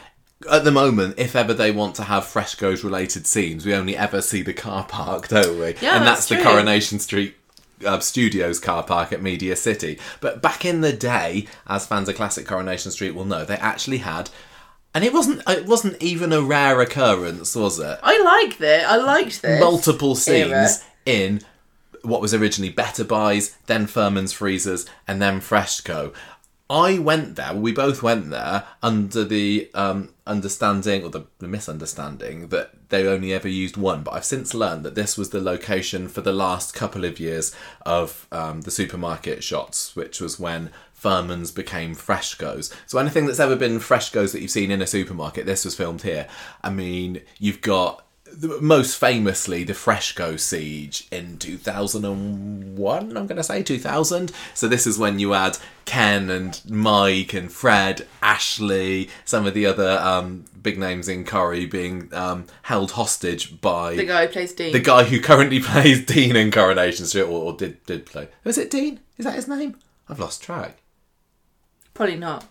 [0.50, 4.20] at the moment, if ever they want to have Freshcos related scenes, we only ever
[4.20, 5.74] see the car park, don't we?
[5.80, 6.44] Yeah, and that's that's, the true.
[6.44, 7.36] Coronation Street.
[7.82, 9.98] Uh, studios car park at Media City.
[10.20, 13.96] But back in the day, as fans of classic Coronation Street will know, they actually
[13.96, 14.28] had,
[14.94, 17.98] and it wasn't it wasn't even a rare occurrence, was it?
[18.02, 18.84] I liked it.
[18.86, 19.60] I liked this.
[19.60, 20.68] multiple scenes era.
[21.04, 21.40] In
[22.02, 26.14] what was originally Bettabuys, then Firman's Freezers, and then Freshco.
[26.70, 32.48] I went there, we both went there under the um, understanding or the, the misunderstanding
[32.50, 34.04] that they only ever used one.
[34.04, 37.52] But I've since learned that this was the location for the last couple of years
[37.84, 42.72] of um, the supermarket shots, which was when Firman's became Freshcos.
[42.86, 46.02] So anything that's ever been Freshcos that you've seen in a supermarket, this was filmed
[46.02, 46.28] here.
[46.62, 53.42] I mean, you've got the- most famously the Freshco siege in 2001 I'm going to
[53.42, 59.46] say 2000 so this is when you had Ken and Mike and Fred Ashley some
[59.46, 64.26] of the other um, big names in Corrie being um, held hostage by The guy
[64.26, 64.72] who plays Dean.
[64.72, 68.28] the guy who currently plays Dean in Coronation Street or, or did did play.
[68.44, 69.00] Was it Dean?
[69.18, 69.76] Is that his name?
[70.08, 70.78] I've lost track.
[71.94, 72.44] Probably not.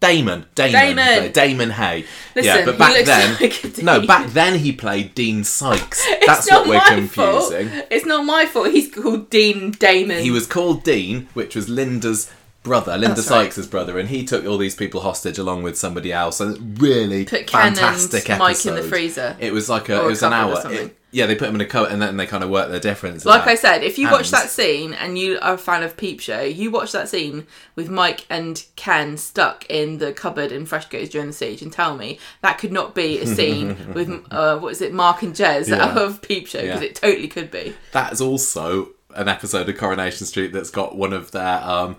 [0.00, 1.32] Damon, Damon, Damon!
[1.32, 2.04] Damon Hay.
[2.34, 6.06] Listen, yeah, but back then, like no, back then he played Dean Sykes.
[6.26, 7.68] That's not what we're confusing.
[7.68, 7.86] Fault.
[7.90, 8.70] It's not my fault.
[8.70, 10.22] He's called Dean Damon.
[10.22, 12.30] He was called Dean, which was Linda's
[12.62, 13.70] brother, Linda That's right.
[13.70, 16.40] Brother, and he took all these people hostage along with somebody else.
[16.40, 19.36] And really Put Ken fantastic and Mike in the freezer.
[19.38, 20.56] It was like a, Or it was an hour.
[20.56, 20.86] something.
[20.88, 22.80] It- yeah, they put them in a coat and then they kind of work their
[22.80, 23.24] difference.
[23.24, 23.48] Like out.
[23.48, 26.40] I said, if you watch that scene and you are a fan of Peep Show,
[26.42, 27.46] you watch that scene
[27.76, 31.96] with Mike and Ken stuck in the cupboard in Freshco's during the siege and tell
[31.96, 35.68] me that could not be a scene with, uh, what is it, Mark and Jez
[35.68, 35.84] Yeah.
[35.84, 36.88] out of Peep Show, because Yeah.
[36.88, 37.74] it totally could be.
[37.92, 41.94] that is also an episode of Coronation Street that's got one of their um,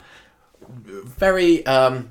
[0.67, 2.09] very um?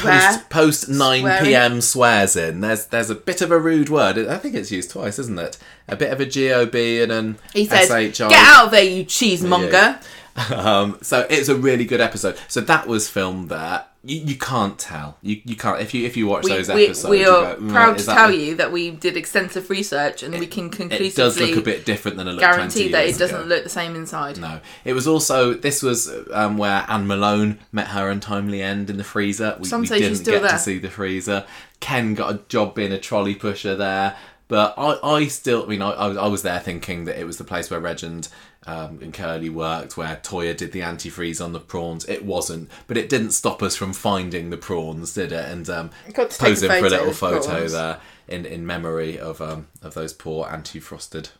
[0.00, 1.44] Post post nine Swearing?
[1.44, 1.80] p.m.
[1.80, 2.60] swears in.
[2.60, 4.18] There's there's a bit of a rude word.
[4.18, 5.58] I think it's used twice, isn't it?
[5.88, 8.28] A bit of a gob and an He said, SHI.
[8.28, 10.02] Get out of there, you cheesemonger.
[10.50, 12.38] Um, so it's a really good episode.
[12.48, 13.84] So that was filmed there.
[14.02, 15.18] You, you can't tell.
[15.20, 17.10] You, you can't if you if you watch We, those we, episodes.
[17.10, 20.38] we are go, "Mm, proud to tell the-" you that we did extensive research and
[20.38, 23.06] we can conclusively It does look a bit different than it looked guarantee 20 that
[23.06, 23.46] it doesn't ago.
[23.46, 24.38] look the same inside.
[24.38, 28.96] No, it was also this was um, where Anne Malone met her untimely end in
[28.96, 29.56] the freezer.
[29.60, 30.50] We, we didn't get there.
[30.52, 31.44] to see the freezer.
[31.80, 34.16] Ken got a job being a trolley pusher there,
[34.48, 37.24] but I, I still, I mean, I, I was- I was there thinking that it
[37.26, 38.30] was the place where Regent
[38.70, 42.04] um, and Curly worked, where Toyah did the antifreeze on the prawns.
[42.08, 45.44] It wasn't, but it didn't stop us from finding the prawns, did it?
[45.50, 49.40] And um, Got to a posing for a little photo there in, in memory of
[49.40, 51.30] um, of those poor anti-frosted.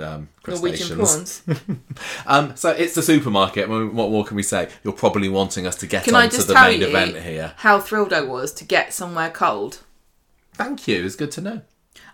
[0.00, 1.40] Um, Norwegian crustaceans.
[1.40, 1.60] prawns.
[2.26, 3.68] Um, so it's the supermarket.
[3.68, 4.70] I mean, What more can we say?
[4.84, 7.52] You're probably wanting us to get Can on I to the main event here.
[7.58, 9.80] how thrilled I was to get somewhere cold?
[10.54, 11.04] Thank you.
[11.04, 11.60] It's good to know.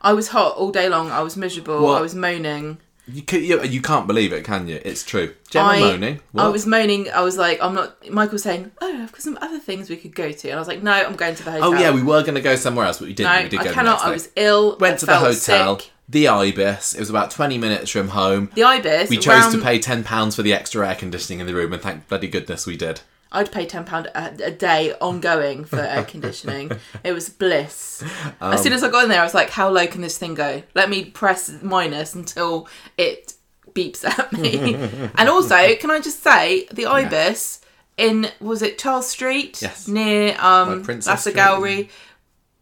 [0.02, 1.10] I was hot all day long.
[1.12, 1.82] I was miserable.
[1.82, 1.98] What?
[1.98, 2.78] I was moaning.
[3.10, 4.80] You, can, you, you can't believe it, can you?
[4.84, 5.34] It's true.
[5.50, 6.20] Gemma I, moaning.
[6.32, 6.44] What?
[6.44, 7.10] I was moaning.
[7.10, 8.08] I was like, I'm not.
[8.10, 10.60] Michael was saying, oh, I've got some other things we could go to, and I
[10.60, 11.68] was like, no, I'm going to the hotel.
[11.68, 13.32] oh yeah, we were going to go somewhere else, but we didn't.
[13.32, 14.02] no, we did I cannot.
[14.02, 14.76] I was ill.
[14.78, 15.78] Went to the hotel.
[15.78, 15.90] sick.
[16.10, 16.94] The Ibis.
[16.94, 18.50] It was about 20 minutes from home.
[18.54, 19.10] The ibis.
[19.10, 21.82] we chose around, to pay £10 for the extra air conditioning in the room, and
[21.82, 23.02] thank bloody goodness we did.
[23.30, 26.72] I'd pay ten pound a, day ongoing for air conditioning.
[27.04, 28.02] it was bliss.
[28.40, 30.16] Um, as soon as I got in there, I was like, "How low can this
[30.18, 30.62] thing go?
[30.74, 33.34] Let me press minus until it
[33.72, 34.74] beeps at me."
[35.16, 37.60] and also, can I just say, the ibis
[37.98, 39.88] in was it Charles Street Yes.
[39.88, 41.88] near um By Princess Lassa Street, Gallery.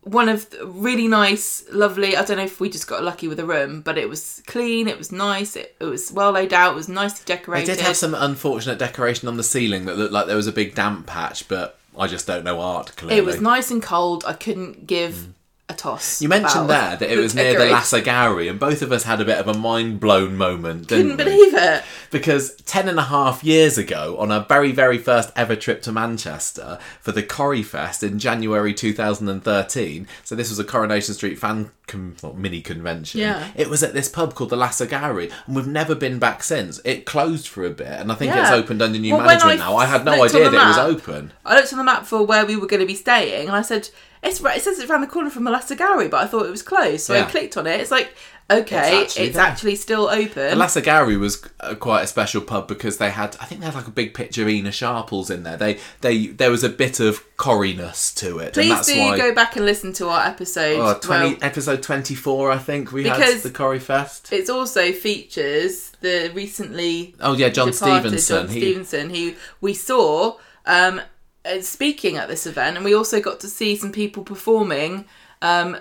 [0.07, 2.17] One of the really nice, lovely.
[2.17, 4.87] I don't know if we just got lucky with the room, but it was clean.
[4.87, 5.57] It was nice.
[5.57, 6.73] It, it was well laid out.
[6.73, 7.67] It was nicely They decorated.
[7.77, 10.77] did have some unfortunate decoration on the ceiling that looked like there was a big
[10.77, 13.19] damp patch, but I just don't know art, clearly.
[13.19, 14.25] It was nice and cold.
[14.27, 15.33] I couldn't give mm.
[15.69, 16.23] A toss.
[16.23, 17.67] You mentioned there that it was near the.
[17.67, 21.17] Lass O'Gowrie, and both of us had a bit of a mind blown moment, didn't
[21.17, 21.37] Couldn't we?
[21.51, 21.83] believe it.
[22.13, 25.91] Because 10 and a half years ago, on our very, very first ever trip to
[25.93, 31.73] Manchester for the Corrie Fest in January 2013, so this was a Coronation Street fan
[31.87, 33.49] con- mini convention, Yeah.
[33.55, 36.81] it was at this pub called the Lass O'Gowrie, and we've never been back since.
[36.85, 39.65] It closed for a bit, and I think it's opened under new Well, management I
[39.65, 39.77] now.
[39.77, 41.33] I had no idea the that it was open.
[41.45, 43.63] I looked on the map for where we were going to be staying, and I
[43.63, 43.89] said,
[44.23, 46.51] "It's right." It says it's around the corner from Malassa Gallery, but I thought it
[46.51, 47.05] was closed.
[47.05, 47.81] So I clicked on it.
[47.81, 48.15] It's like,
[48.51, 50.51] okay, It's it's actually actually, still open.
[50.51, 53.67] The Lass O'Gowrie was uh, quite a special pub because they had, I think they
[53.67, 55.57] had like a big picture of Ena Sharples in there.
[55.57, 59.17] They, they, there was a bit of corriness to it, and Please that's do why.
[59.17, 60.79] go back and listen to our episode.
[60.79, 64.33] Oh, 20, well, episode 24, I think we had the Corrie Fest.
[64.33, 68.47] it also features the recently Oh, yeah, John Stevenson.
[68.47, 71.01] John he, Stevenson, who we saw um,
[71.45, 75.05] uh, speaking at this event, and we also got to see some people performing
[75.43, 75.77] um,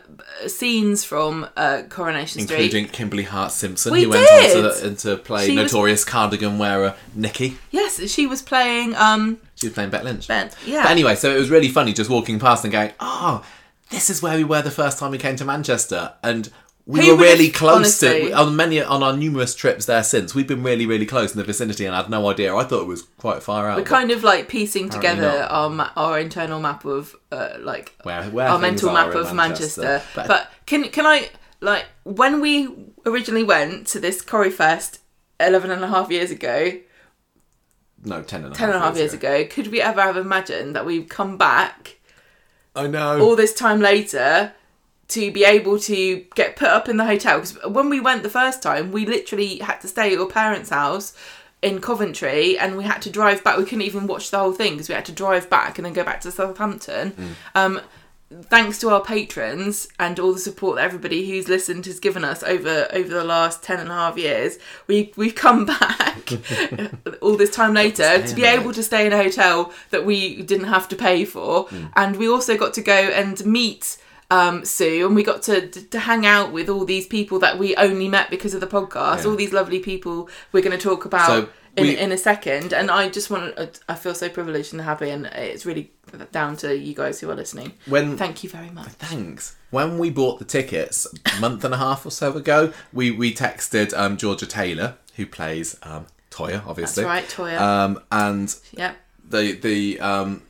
[0.47, 2.59] scenes from uh, Coronation Street.
[2.65, 6.03] including Kimberly Hart Simpson, We who went on to, and to play She was- notorious
[6.03, 7.57] cardigan wearer Nikki.
[7.71, 10.27] Yes, she was playing um, She was playing Bet Lynch.
[10.27, 10.49] Ben.
[10.65, 10.83] Yeah.
[10.83, 13.43] But anyway, so it was really funny just walking past and going, oh,
[13.91, 16.13] this is where we were the first time we came to Manchester.
[16.23, 16.49] And
[16.87, 20.35] we Who were really close honestly- to on many on our numerous trips there since.
[20.35, 22.55] We've been really, really close in the vicinity, and I had no idea.
[22.55, 23.77] I thought it was quite far out.
[23.77, 25.51] We're kind of like piecing together not.
[25.51, 30.03] our ma- our internal map of uh, like where, where our mental map of Manchester.
[30.13, 32.69] But, But, can can I like when we
[33.05, 34.99] originally went to this Corrie Fest
[35.39, 36.71] 11 and a half years ago,
[38.03, 40.17] no, ten and a half, 10 and a half years ago, could we ever have
[40.17, 41.97] imagined that we'd come back
[42.75, 43.19] I know.
[43.21, 44.53] all this time later
[45.09, 47.39] to be able to get put up in the hotel?
[47.39, 50.69] Because when we went the first time, we literally had to stay at your parents'
[50.69, 51.13] house
[51.61, 53.57] in Coventry and we had to drive back.
[53.57, 55.93] We couldn't even watch the whole thing because we had to drive back and then
[55.93, 57.35] go back to Southampton.
[57.55, 57.81] Um,
[58.43, 62.41] thanks to our patrons and all the support that everybody who's listened has given us
[62.41, 66.31] over over the last 10 and a half years we we've come back
[67.21, 70.67] all this time later to be able to stay in a hotel that we didn't
[70.67, 73.97] have to pay for and we also got to go and meet
[74.31, 77.75] um, Sue and we got to to hang out with all these people that we
[77.75, 79.29] only met because of the podcast Yeah.
[79.29, 82.73] all these lovely people we're going to talk about So in, we- in a second
[82.73, 83.53] and I just want
[83.87, 85.91] I feel so privileged and happy and it's really
[86.31, 88.87] down to you guys who are listening when Thank you very much.
[88.87, 89.55] Thanks.
[89.71, 91.05] When we bought the tickets
[91.37, 95.25] a month and a half or so ago, we, we texted um, Georgia Taylor, who
[95.25, 97.03] plays um, Toyah, obviously.
[97.03, 97.59] That's right, Toyah.
[97.59, 98.93] Um, and yeah.
[99.27, 100.43] the the um,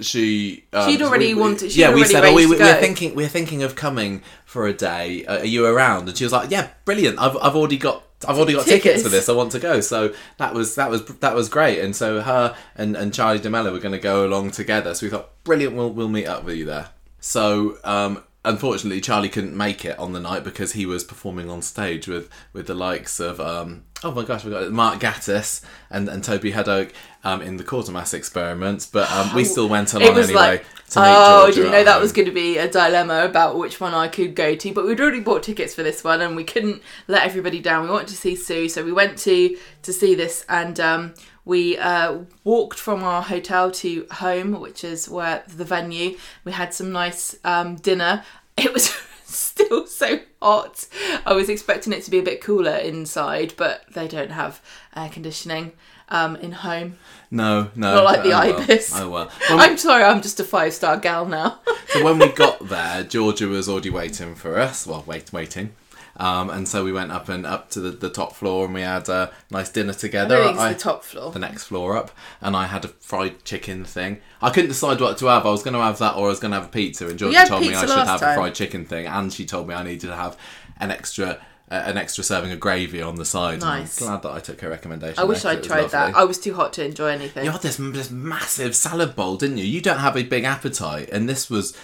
[0.00, 2.62] she um, She'd already we- wanted- she'd yeah, we said, oh, we, arranged we, to
[2.64, 5.24] we're thinking we're thinking of coming for a day.
[5.26, 6.08] Uh, are you around?
[6.08, 7.18] And she was like, yeah, brilliant.
[7.18, 8.04] I've I've already got.
[8.26, 8.82] I've already got tickets.
[8.84, 9.02] Tickets.
[9.04, 9.28] for this.
[9.28, 9.80] I want to go.
[9.80, 11.78] So that was that was that was great.
[11.80, 14.92] And so her and, and Charlie de Melo were going to go along together.
[14.94, 15.76] So we thought, brilliant.
[15.76, 16.88] We'll we'll meet up with you there.
[17.20, 21.62] So um, unfortunately, Charlie couldn't make it on the night because he was performing on
[21.62, 26.08] stage with with the likes of um, oh my gosh, we got Mark Gatiss and,
[26.08, 26.92] and Toby Haddock
[27.24, 31.06] um, in the Quatermass experiments, but um, we still went along anyway like, to meet
[31.06, 32.02] oh, I Georgia didn't know that home.
[32.02, 34.72] was going to be a dilemma about which one I could go to.
[34.72, 37.84] But we'd already bought tickets for this one, and we couldn't let everybody down.
[37.84, 41.14] We wanted to see Sue, so we went to to see this, and um,
[41.48, 46.18] we uh, walked from our hotel to home, which is where the venue.
[46.44, 48.22] We had some nice um, dinner.
[48.56, 48.94] It was.
[49.24, 50.86] Still so hot.
[51.26, 54.62] I was expecting it to be a bit cooler inside, but they don't have
[54.96, 55.72] air conditioning
[56.08, 56.96] um, in home.
[57.30, 58.62] No, no, Not like the oh, well.
[58.62, 58.98] Ibis.
[58.98, 59.30] Oh well.
[59.50, 61.60] When we- I'm sorry, I'm just a five star gal now.
[61.88, 64.86] so when we got there, Georgia was already waiting for us.
[64.86, 65.74] Well, wait, waiting.
[66.18, 68.80] Um, and so we went up and up to the, the top floor and we
[68.80, 70.42] had a nice dinner together.
[70.42, 71.30] I- the top floor.
[71.30, 74.20] the next floor up, and I had a fried chicken thing.
[74.42, 75.46] I couldn't decide what to have.
[75.46, 77.18] I was going to have that or I was going to have a pizza, and
[77.18, 78.32] Georgia told me I should have time.
[78.32, 80.36] a fried chicken thing, and she told me I needed to have
[80.80, 81.40] an extra.
[81.70, 83.60] Uh, an extra serving of gravy on the side.
[83.60, 84.00] Nice.
[84.00, 85.18] I'm glad that I took her recommendation.
[85.20, 86.16] I wish I'd tried that.
[86.16, 87.44] I was too hot to enjoy anything.
[87.44, 89.64] You had this this massive salad bowl, didn't you?
[89.66, 91.76] You don't have a big appetite, and this was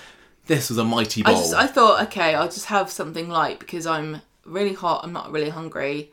[0.47, 1.41] this was a mighty I bowl.
[1.41, 5.03] just I thought, okay, I'll just have something light because I'm really hot.
[5.05, 6.13] I'm not really hungry,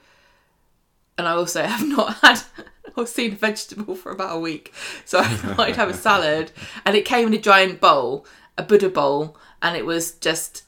[1.17, 2.41] and I also have not had
[2.95, 4.73] or seen a vegetable for about a week,
[5.05, 6.51] so I thought I'd have a salad.
[6.85, 8.25] And it came in a giant bowl,
[8.57, 10.63] a Buddha bowl, and it was just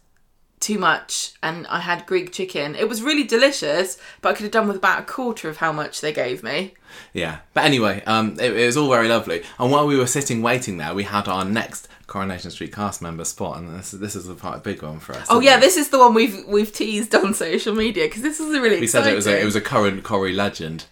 [0.60, 1.34] too much.
[1.44, 2.76] And I had Greek chicken.
[2.76, 5.74] It was really delicious, but I could have done with about a quarter of how
[5.74, 6.74] much they gave me.
[7.12, 9.44] Yeah, but anyway, um, it, it was all very lovely.
[9.60, 13.24] And while we were sitting waiting there, we had our next Coronation Street cast member
[13.26, 15.28] spot, and this this is a quite a big one for us.
[15.30, 18.54] Oh yeah, this is the one we've we've teased on social media because this is
[18.54, 20.86] a really we said it was a, it was a current Corrie legend.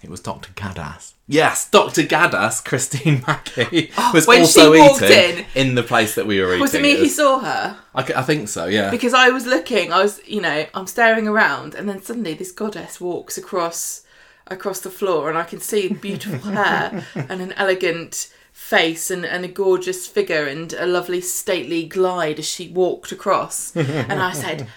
[0.00, 0.52] It was Dr.
[0.52, 1.14] Gaddas.
[1.26, 2.02] Yes, Dr.
[2.02, 6.14] Gaddas, Christine Mackie, oh, was Oh, when she also walked eating in- in the place
[6.14, 6.60] that we were eating.
[6.60, 7.76] Was it me who was- saw her?
[7.94, 8.66] I think so.
[8.66, 8.90] Yeah.
[8.92, 12.52] Because I was looking, I was, you know, I'm staring around, and then suddenly this
[12.52, 14.02] goddess walks across
[14.46, 18.32] across the floor, and I can see beautiful hair and an elegant
[18.68, 23.74] face and, and a gorgeous figure and a lovely stately glide as she walked across.
[23.76, 24.68] and I said,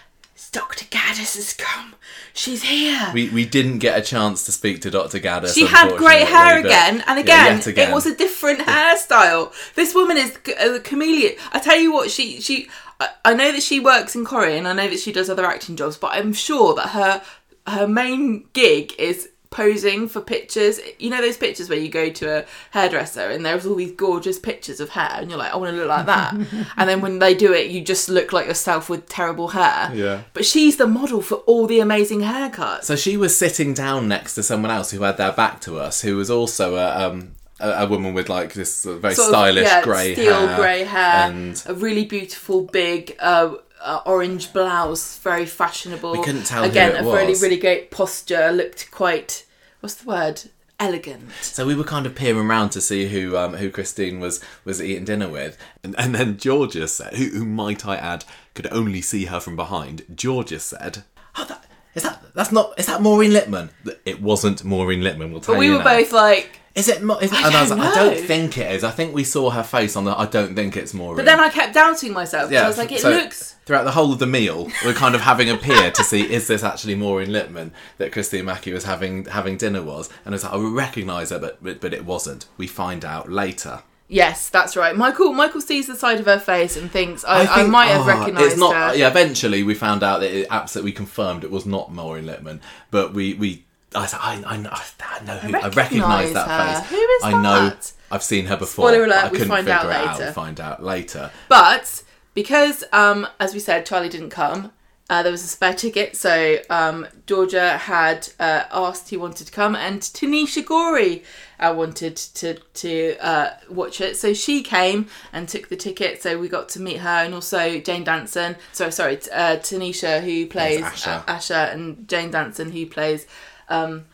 [0.51, 0.85] Dr.
[0.85, 1.95] Gaddas has come.
[2.33, 3.11] She's here.
[3.13, 5.19] we, we didn't get a chance to speak to Dr.
[5.19, 5.53] Gaddas.
[5.53, 7.89] She had grey hair again, and again, yet again.
[7.89, 9.53] it was a different hairstyle.
[9.75, 11.33] This woman is a chameleon.
[11.51, 12.69] I tell you what, she she.
[12.99, 15.45] I, I know that she works in Corrie, and I know that she does other
[15.45, 17.21] acting jobs, but I'm sure that her
[17.67, 20.79] her main gig is posing for pictures.
[20.97, 24.39] You know those pictures where you go to a hairdresser and there's all these gorgeous
[24.39, 26.33] pictures of hair, and you're like, I want to look like that.
[26.77, 29.91] and then when they do it, you just look like yourself with terrible hair.
[29.93, 30.23] Yeah.
[30.33, 32.85] But she's the model for all the amazing haircuts.
[32.85, 36.01] So she was sitting down next to someone else who had their back to us,
[36.01, 39.83] who was also a um a, woman with like this very sort of, stylish yeah,
[39.83, 45.45] grey steel hair, grey hair, and a really beautiful big uh, uh, orange blouse, very
[45.45, 46.11] fashionable.
[46.13, 46.95] We couldn't tell again.
[46.95, 47.41] a really was.
[47.41, 48.51] really great posture.
[48.51, 49.45] Looked quite
[49.79, 50.43] what's the word?
[50.79, 51.31] Elegant.
[51.43, 54.81] so we were kind of peering around to see who um who Christine was was
[54.81, 58.99] eating dinner with, and, and then Georgia said, who, who might I add could only
[59.01, 60.03] see her from behind.
[60.15, 61.03] Georgia said,
[61.37, 63.69] "Oh, that is that that's not is that Maureen Lipman?
[64.05, 65.31] It wasn't Maureen Lipman.
[65.31, 65.83] We'll tell But we you were now.
[65.83, 66.60] both like.
[66.73, 67.01] Is it?
[67.03, 67.37] Mo- is it?
[67.43, 68.83] I and I was don't like, I don't think it is.
[68.85, 70.17] I think we saw her face on the.
[70.17, 71.17] I don't think it's Maureen.
[71.17, 72.49] But then I kept doubting myself.
[72.49, 73.55] 'cause I was like, it so looks.
[73.65, 76.47] throughout the whole of the meal, we're kind of having a peer to see is
[76.47, 80.43] this actually Maureen Lipman that Christine Mackie was having having dinner was, and I was
[80.45, 82.45] like I would recognise her, but, but but it wasn't.
[82.57, 83.83] We find out later.
[84.07, 84.95] Yes, that's right.
[84.95, 88.01] Michael Michael sees the side of her face and thinks I, I, think- might have
[88.03, 88.75] oh, recognised It's not.
[88.75, 88.95] her.
[88.95, 93.13] Yeah, eventually we found out that it absolutely confirmed it was not Maureen Lipman, but
[93.13, 93.65] we we.
[93.93, 95.55] I, said, I, I, know, I know who.
[95.55, 96.81] I, recognise that her.
[96.81, 96.89] face.
[96.89, 97.33] Who is that?
[97.33, 97.69] I know.
[97.69, 97.91] that?
[98.09, 98.89] I've seen her before.
[98.89, 100.19] Spoiler alert, I we couldn't find figure out it out.
[100.19, 100.31] later.
[100.33, 101.31] Find out later.
[101.47, 104.71] But because, um, as we said, Charlie didn't come,
[105.11, 106.15] uh, there was a spare ticket.
[106.15, 111.23] So um, Georgia had uh, asked he wanted to come, and Tanisha Gorey
[111.59, 114.15] uh, wanted to to uh, watch it.
[114.15, 116.23] So she came and took the ticket.
[116.23, 118.55] So we got to meet her, and also Jane Danson.
[118.71, 121.25] Sorry, sorry, uh, Tanisha who plays Asha.
[121.25, 123.27] Asha, and Jane Danson who plays.
[123.71, 124.05] Um,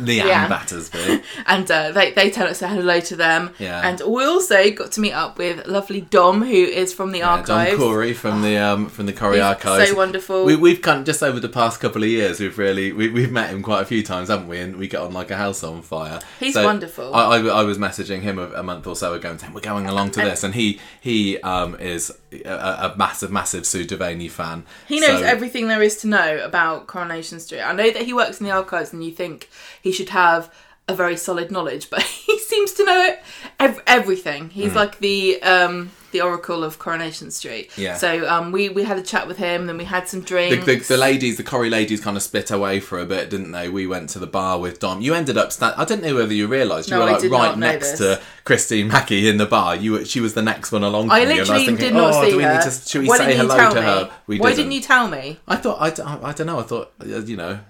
[0.00, 0.48] Leanne Yeah.
[0.48, 1.22] Battersby.
[1.46, 3.50] and uh, they they tell us to hello to them.
[3.58, 3.88] Yeah.
[3.88, 7.30] And we also got to meet up with lovely Dom, who is from the Yeah,
[7.30, 7.70] archives.
[7.70, 9.88] Don Corey from the um, from the Corrie He's archives.
[9.90, 10.44] so wonderful.
[10.44, 13.32] We, we've kind of, just over the past couple of years, we've really we, we've
[13.32, 14.58] met him quite a few times, haven't we?
[14.58, 16.20] And we get on like a house on fire.
[16.40, 17.14] He's wonderful.
[17.14, 19.60] I, I, I was messaging him a, a month or so ago and saying we're
[19.60, 24.30] going along to this, and he he um, is a, a massive massive Sue Devaney
[24.30, 24.64] fan.
[24.86, 27.60] He knows So- everything there is to know about Coronation Street.
[27.62, 29.48] I know that he works in the archives, and you think
[29.82, 30.52] he should have
[30.88, 33.22] a very solid knowledge, but he seems to know it
[33.60, 34.48] ev- everything.
[34.50, 37.70] He's like the um, the Oracle of Coronation Street.
[37.76, 37.94] Yeah.
[37.98, 40.64] So um, we we had a chat with him, then we had some The, drinks.
[40.64, 43.68] the, the ladies, the Corrie ladies, kind of split away for a bit, didn't they?
[43.68, 45.02] We went to the bar with Dom.
[45.02, 45.52] You ended up.
[45.52, 47.98] Sta- I didn't know whether you realised you No, were like right next this.
[47.98, 49.76] to Christine Mackie in the bar.
[49.76, 51.10] You she was the next one along.
[51.10, 52.54] I literally was thinking, did not oh, see do we her.
[52.54, 53.86] Need to, should we Why say didn't you hello tell to me?
[53.86, 54.10] her?
[54.26, 54.72] We Why didn't.
[54.72, 55.38] you tell me?
[55.46, 56.58] I thought I don't know.
[56.58, 57.60] I thought uh, you know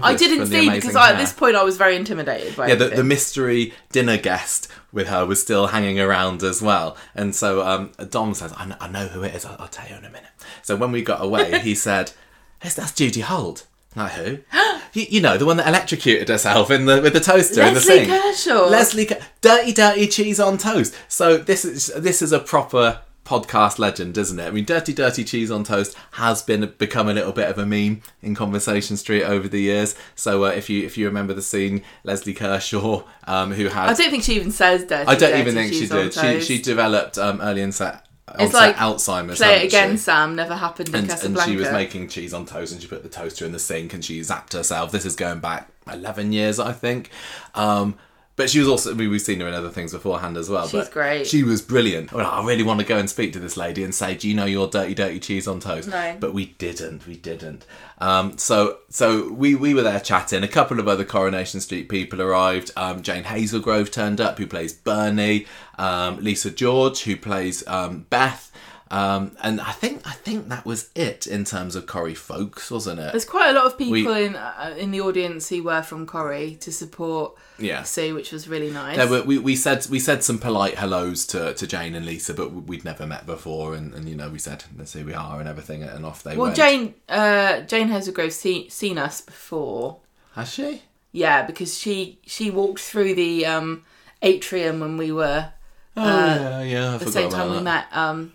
[0.00, 2.86] I didn't see because I, at this point I was very intimidated by yeah, the,
[2.86, 6.96] the mystery dinner guest with her was still hanging around as well.
[7.16, 9.88] And so um, Dom says, I know, I know who it is, I'll, I'll tell
[9.88, 10.30] you in a minute.
[10.62, 12.12] So when we got away, he said,
[12.60, 13.66] that's Judy Holt.
[13.98, 14.38] Like who?
[14.92, 17.80] you, you know, the one that electrocuted herself in the with the toaster in the
[17.80, 18.08] scene.
[18.08, 18.22] Lesley sink.
[18.22, 18.66] Kershaw.
[18.68, 19.08] Lesley,
[19.40, 20.94] dirty, dirty cheese on toast.
[21.08, 24.46] So this is this is a proper podcast legend, isn't it?
[24.46, 27.66] I mean, dirty, dirty cheese on toast has been become a little bit of a
[27.66, 29.94] meme in Conversation Street over the years.
[30.14, 33.94] So uh, if you if you remember the scene, Lesley Kershaw, um, who had I
[33.94, 35.06] don't think she even says dirty.
[35.06, 36.14] I don't dirty even think she did.
[36.14, 36.48] She toast.
[36.48, 38.06] she developed um, early onset,
[38.38, 39.38] It's like, Alzheimer's.
[39.38, 39.96] Play it again?
[39.96, 40.36] Sam.
[40.36, 43.08] Never happened in And, and she was making cheese on toast, and she put the
[43.08, 44.92] toaster in the sink, and she zapped herself.
[44.92, 47.10] This is going back eleven years, I think.
[47.54, 47.96] Um,
[48.38, 50.62] but she was also we, we've seen her in other things beforehand as well.
[50.68, 51.26] She's but great.
[51.26, 52.12] She was brilliant.
[52.12, 54.34] Well, I really want to go and speak to this lady and say, "Do you
[54.34, 56.16] know your dirty, dirty cheese on toast?" No.
[56.18, 57.06] But we didn't.
[57.06, 57.66] We didn't.
[57.98, 60.44] Um, so so we we were there chatting.
[60.44, 62.70] A couple of other Coronation Street people arrived.
[62.76, 65.46] Um, Jane Hazlegrove turned up, who plays Bernie.
[65.76, 68.47] Um, Lisa George, who plays um, Beth.
[68.90, 73.00] Um, and I think I think that was it in terms of Corrie folks, wasn't
[73.00, 73.12] it?
[73.12, 76.06] There's quite a lot of people We- in uh, in the audience who were from
[76.06, 77.82] Corrie to support Yeah.
[77.82, 78.96] Sue, which was really nice.
[78.96, 82.32] There were, we, we said we said some polite hellos to, to Jane and Lisa,
[82.32, 85.38] but we'd never met before, and, and you know we said let's see we are
[85.38, 86.38] and everything, and off they went.
[86.38, 86.56] well, went.
[86.56, 89.98] Jane uh, Jane Hazlegrove's seen, seen us before.
[90.34, 90.82] has she?
[91.12, 93.84] Yeah, because she she walked through the um,
[94.22, 95.50] atrium when we were
[95.96, 96.94] Oh yeah, yeah.
[96.94, 98.32] I the same time we met um,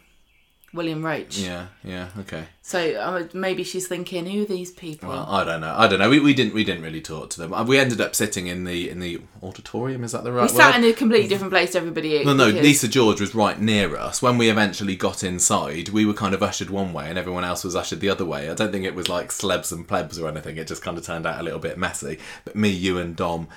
[0.73, 1.43] William Roache.
[1.45, 2.45] Yeah, yeah, okay.
[2.61, 5.09] So uh, maybe she's thinking, who are these people?
[5.09, 5.75] Well, I don't know.
[5.77, 6.09] I don't know.
[6.09, 7.53] We, we didn't we didn't really talk to them.
[7.53, 10.03] Uh, We ended up sitting in the in the auditorium.
[10.03, 10.83] Is that the right we sat word?
[10.83, 12.23] in a completely different place to everybody.
[12.23, 12.47] No, no.
[12.47, 14.21] because- Lisa George was right near us.
[14.21, 17.63] When we eventually got inside, we were kind of ushered one way, and everyone else
[17.63, 18.49] was ushered the other way.
[18.49, 20.57] I don't think it was like slebs and plebs or anything.
[20.57, 22.17] It just kind of turned out a little bit messy.
[22.45, 23.47] But me, you, and Dom,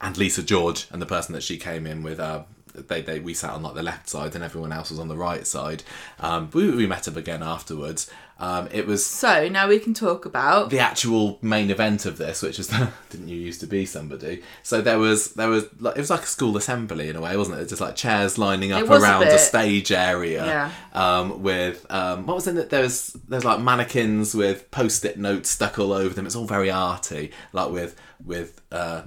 [0.00, 2.42] and Lisa George, and the person that she came in with, uh,
[2.76, 5.16] they, they we sat on like the left side, and everyone else was on the
[5.16, 5.82] right side.
[6.20, 8.10] Um, we we met up again afterwards.
[8.38, 12.42] Um, it was So now we can talk about the actual main event of this,
[12.42, 12.68] which is
[13.10, 14.42] didn't you used to be somebody?
[14.62, 17.36] So there was there was like it was like a school assembly in a way,
[17.36, 17.68] wasn't it?
[17.68, 20.44] Just like chairs lining up was a around a, stage area.
[20.44, 20.72] Yeah.
[20.92, 22.68] Um, with um, what was in it?
[22.68, 26.26] There was there's like mannequins with post-it notes stuck all over them.
[26.26, 28.60] It's all very arty, like with with.
[28.70, 29.02] Uh,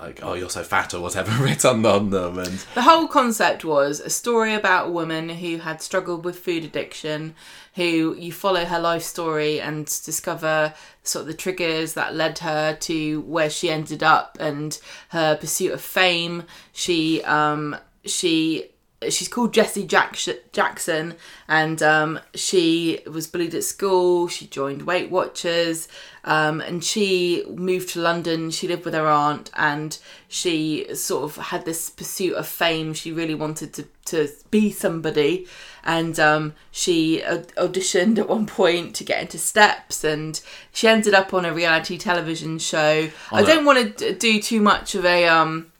[0.00, 4.00] like oh you're so fat or whatever written on them and The whole concept was
[4.00, 7.34] a story about a woman who had struggled with food addiction,
[7.74, 12.74] who you follow her life story and discover sort of the triggers that led her
[12.74, 14.78] to where she ended up and
[15.10, 16.44] her pursuit of fame.
[16.72, 18.70] She um she
[19.10, 20.18] she's called Jessie Jack-
[20.52, 21.14] Jackson
[21.48, 24.26] and um, she was bullied at school.
[24.28, 25.88] She joined Weight Watchers
[26.24, 28.50] um, and she moved to London.
[28.50, 32.94] She lived with her aunt and she sort of had this pursuit of fame.
[32.94, 35.46] She really wanted to, to be somebody
[35.84, 40.40] and um, she auditioned at one point to get into Steps and
[40.72, 43.10] she ended up on a reality television show.
[43.30, 45.70] I don't want to do too much of a um,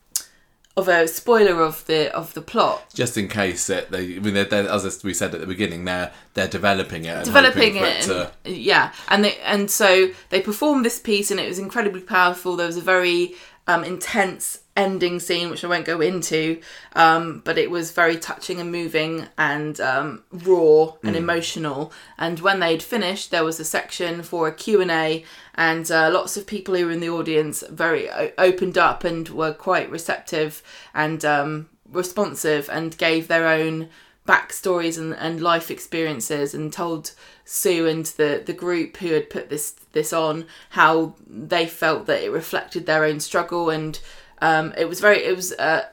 [0.76, 2.84] of a spoiler of the of the plot.
[2.92, 5.84] just in case it they I mean they're, they're, as we said at the beginning
[5.86, 10.40] they're they're developing it developing for it, to- and, yeah and they and so they
[10.40, 13.34] performed this piece and it was incredibly powerful there was a very
[13.66, 16.60] um, intense ending scene which i won't go into
[16.94, 21.92] um, but it was very touching and moving and um, raw and emotional.
[22.18, 26.46] And when they'd finished there was a section for a q&a and uh, lots of
[26.46, 30.62] people who were in the audience very o- opened up and were quite receptive
[30.94, 33.88] and um, responsive and gave their own
[34.26, 37.12] backstories and, and life experiences and told
[37.44, 42.22] Sue and the, the group who had put this this on how they felt that
[42.22, 44.00] it reflected their own struggle and
[44.40, 45.86] um, it was very it was uh,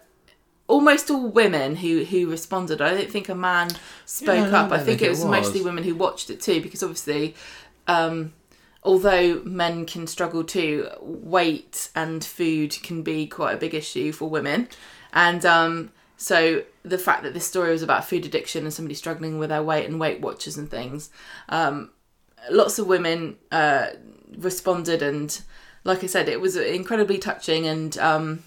[0.68, 2.82] almost all women who who responded.
[2.82, 3.70] I don't think a man
[4.06, 4.72] spoke Yeah, up.
[4.72, 5.30] I don't think, think it it was, was.
[5.32, 7.36] mostly women who watched it too because obviously
[7.88, 8.34] um,
[8.84, 14.30] although men can struggle too, weight and food can be quite a big issue for
[14.30, 14.68] women.
[15.14, 19.40] And um, so the fact that this story was about food addiction and somebody struggling
[19.40, 21.10] with their weight and Weight Watchers and things,
[21.50, 21.92] um,
[22.50, 23.88] lots of women uh,
[24.38, 25.02] responded.
[25.02, 25.40] And
[25.84, 27.68] like I said, it was incredibly touching.
[27.68, 28.44] And um,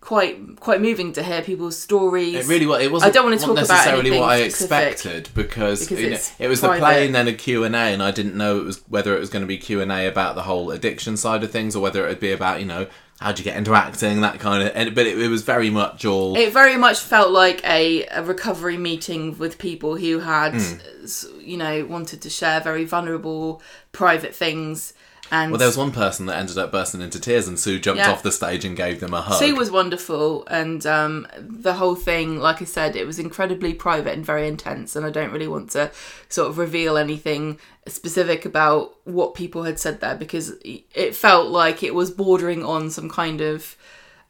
[0.00, 2.34] quite quite moving to hear people's stories.
[2.34, 2.82] It really was.
[2.82, 3.10] It wasn't.
[3.10, 6.48] I don't want to talk necessarily anything what I expected because, because you know, it
[6.48, 6.80] was the private.
[6.82, 9.20] play and then a Q and A, and I didn't know it was whether it
[9.20, 11.80] was going to be Q and A about the whole addiction side of things or
[11.82, 12.86] whether it would be about you know
[13.20, 14.72] how do you get into acting that kind of.
[14.74, 16.34] And, but it, it was very much all.
[16.38, 21.58] It very much felt like a, a recovery meeting with people who had, s- you
[21.58, 23.60] know, wanted to share very vulnerable,
[23.92, 24.94] private things.
[25.32, 27.98] And well, there was one person that ended up bursting into tears, and Sue jumped
[28.00, 28.10] Yeah.
[28.10, 29.38] off the stage and gave them a hug.
[29.38, 34.12] Sue was wonderful, and um, the whole thing, like I said, it was incredibly private
[34.14, 34.96] and very intense.
[34.96, 35.90] And I don't really want to
[36.28, 41.82] sort of reveal anything specific about what people had said there because it felt like
[41.82, 43.76] it was bordering on some kind of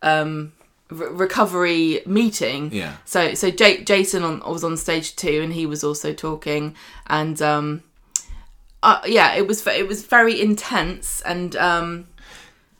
[0.02, 0.52] um,
[0.90, 2.72] re- recovery meeting.
[2.72, 2.96] Yeah.
[3.04, 6.74] So so J- Jason on, was on stage too, and he was also talking,
[7.06, 7.82] and um,
[8.82, 12.08] uh, yeah, it was it was very intense, and um,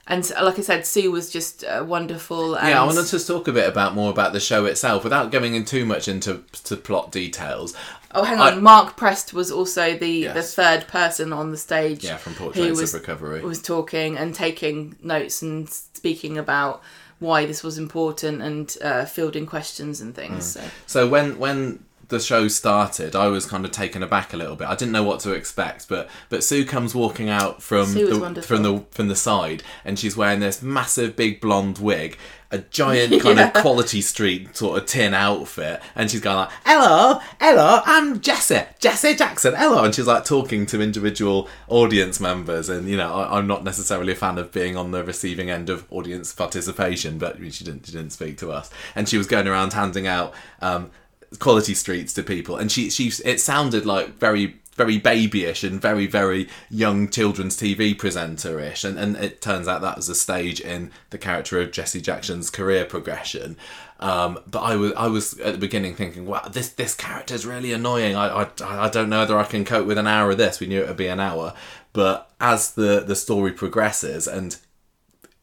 [0.06, 2.54] and like I said, Sue was just uh, wonderful.
[2.56, 5.30] And Yeah, I wanted to talk a bit about more about the show itself without
[5.30, 7.74] going in too much into to plot details.
[8.12, 8.62] Oh, hang I- on.
[8.62, 10.34] Mark Prest was also the, Yes.
[10.34, 12.02] the third person on the stage.
[12.02, 13.40] Yeah, from Portraits was, of Recovery.
[13.42, 16.82] was talking and taking notes and speaking about
[17.20, 20.56] why this was important and uh, fielding questions and things.
[20.56, 20.60] Mm.
[20.60, 20.60] So.
[20.86, 24.68] So when when the show started, I was kind of taken aback a little bit.
[24.68, 28.62] I didn't know what to expect, but but Sue comes walking out from the, from
[28.62, 32.18] the from the side, and she's wearing this massive big blonde wig,
[32.50, 37.20] a giant kind of quality street sort of tin outfit, and she's going like, "Hello,
[37.40, 42.88] hello, I'm Jesse, Jesse Jackson, hello," and she's like talking to individual audience members, and
[42.88, 45.86] you know, I, I'm not necessarily a fan of being on the receiving end of
[45.90, 49.72] audience participation, but she didn't she didn't speak to us, and she was going around
[49.72, 50.34] handing out.
[50.60, 50.90] Um,
[51.38, 56.06] quality streets to people and she she it sounded like very very babyish and very
[56.06, 60.90] very young children's tv presenter-ish and, and it turns out that was a stage in
[61.10, 63.56] the character of jesse jackson's career progression
[64.00, 67.70] um, but I was I was at the beginning thinking, wow, this this character's really
[67.70, 68.16] annoying.
[68.16, 70.58] I, I I don't know whether I can cope with an hour of this.
[70.58, 71.52] We knew it would be an hour,
[71.92, 74.56] but as the the story progresses and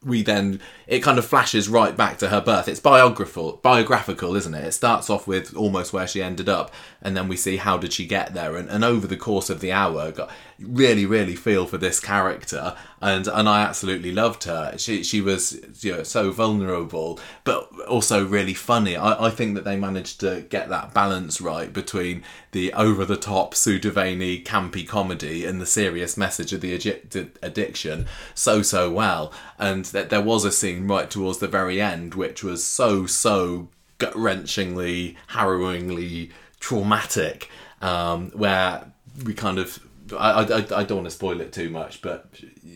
[0.03, 2.67] we then it kind of flashes right back to her birth.
[2.67, 4.65] It's biographical, biographical, isn't it?
[4.65, 6.71] It starts off with almost where she ended up,
[7.01, 8.55] and then we see how did she get there.
[8.55, 10.13] And, and over the course of the hour,
[10.59, 14.77] really, really feel for this character, and and I absolutely loved her.
[14.77, 18.95] She she was you know so vulnerable, but also really funny.
[18.95, 23.17] I, I think that they managed to get that balance right between the over the
[23.17, 28.91] top Sue Devaney campy comedy and the serious message of the addic- addiction so so
[28.91, 29.31] well.
[29.59, 33.69] And that there was a scene right towards the very end which was so so
[33.97, 37.49] gut wrenchingly, harrowingly traumatic,
[37.81, 38.91] um, where
[39.23, 39.79] we kind of
[40.15, 42.29] I, I, I don't want to spoil it too much, but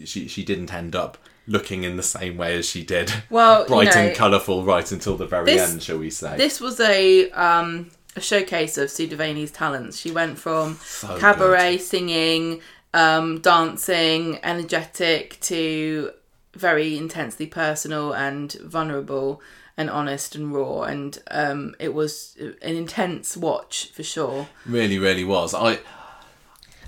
[0.05, 1.17] she she didn't end up
[1.47, 3.11] looking in the same way as she did.
[3.29, 6.37] Well, you bright and colourful right until the very this- end, shall we say?
[6.37, 9.97] This was a um, a showcase of Sue Devaney's talents.
[9.97, 12.61] She went from So cabaret singing,
[12.93, 16.11] um, dancing, energetic to
[16.53, 19.41] very intensely personal and vulnerable
[19.77, 20.81] and honest and raw.
[20.81, 24.49] And um, it was an intense watch for sure.
[24.65, 25.53] really, really was.
[25.53, 25.79] I.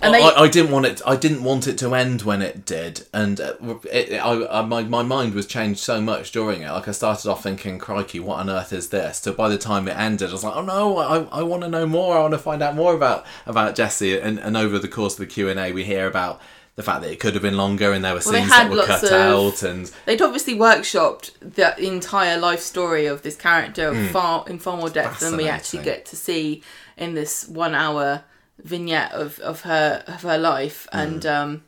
[0.03, 1.01] And I, they- I, I didn't want it.
[1.05, 3.53] I didn't want it to end when it did, and uh,
[3.91, 6.69] it, it- I, I, my my mind was changed so much during it.
[6.71, 9.87] Like I started off thinking, "Crikey, what on earth is this?" So by the time
[9.87, 12.17] it ended, I was like, "Oh no, I, I want to know more.
[12.17, 15.19] I want to find out more about about Jesse." And and over the course of
[15.19, 16.41] the Q and A, we hear about
[16.75, 18.83] the fact that it could have been longer, and there were Well, scenes that were
[18.83, 24.43] cut of- out, and They'd obviously workshopped the entire life story of this character far
[24.47, 25.83] in far more depth than we actually.
[25.83, 26.63] Get to see
[26.97, 28.23] in this one hour
[28.63, 30.87] vignette of, of her of her life.
[30.91, 30.99] Hmm.
[30.99, 31.63] And um,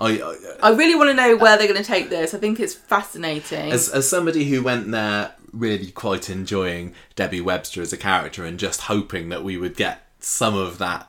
[0.00, 2.34] I, I I really want to know where they're going to take this.
[2.34, 3.72] I think it's fascinating.
[3.72, 8.58] As, as somebody who went there really quite enjoying Debbie Webster as a character and
[8.58, 11.08] just hoping that we would get some of that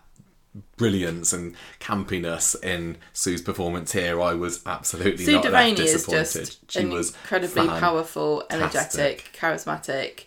[0.77, 6.71] brilliance and campiness in Sue's performance here, I was absolutely Sue not Devaney is just
[6.71, 10.25] she an was incredibly fan- powerful, energetic, charismatic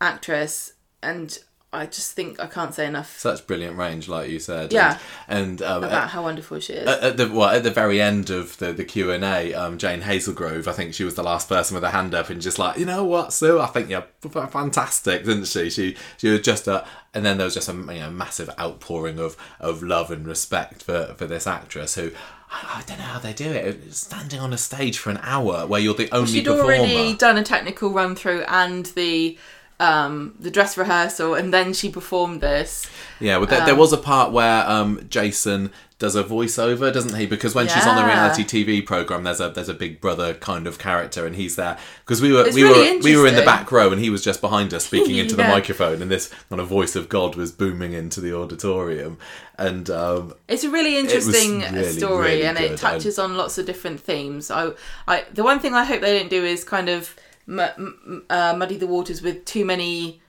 [0.00, 0.72] actress,
[1.02, 1.38] and
[1.72, 4.72] I just think I can't say enough Such brilliant range, like you said.
[4.72, 4.98] Yeah.
[5.28, 6.88] And, and um, about how wonderful she is.
[6.88, 9.78] at, at the well, at the very end of the the Q and A, um,
[9.78, 12.58] Jane Hazlegrove, I think she was the last person with a hand up and just
[12.58, 14.04] like, you know what, Sue, I think you're
[14.48, 15.70] fantastic, didn't she?
[15.70, 19.20] She she was just a, and then there was just a you know, massive outpouring
[19.20, 22.10] of of love and respect for for this actress who.
[22.50, 23.94] I I don't know how they do it.
[23.94, 26.64] Standing on a stage for an hour where you're the only She'd performer.
[26.64, 29.38] already done a technical run through and the
[29.80, 32.88] um, the dress rehearsal, and then she performed this.
[33.18, 37.26] Yeah, well, there, there was a part where um, Jason does a voiceover, doesn't he?
[37.26, 40.66] Because when she's on the reality TV program, there's a there's a Big Brother kind
[40.66, 43.34] of character, and he's there because we were It's we really were we were in
[43.36, 46.32] the back row, and he was just behind us speaking into the microphone, and this
[46.50, 49.18] kind of voice of God was booming into the auditorium,
[49.58, 52.72] and um, It's a really interesting really, story, really and good.
[52.72, 54.50] it touches on lots of different themes.
[54.50, 54.72] I,
[55.08, 57.14] I, the one thing I hope they don't do is kind of
[57.50, 60.22] m- m- uh, muddy the waters with too many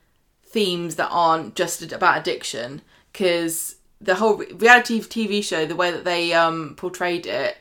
[0.44, 6.04] themes that aren't just about addiction, because the whole reality TV show, the way that
[6.04, 7.58] they um, portrayed it,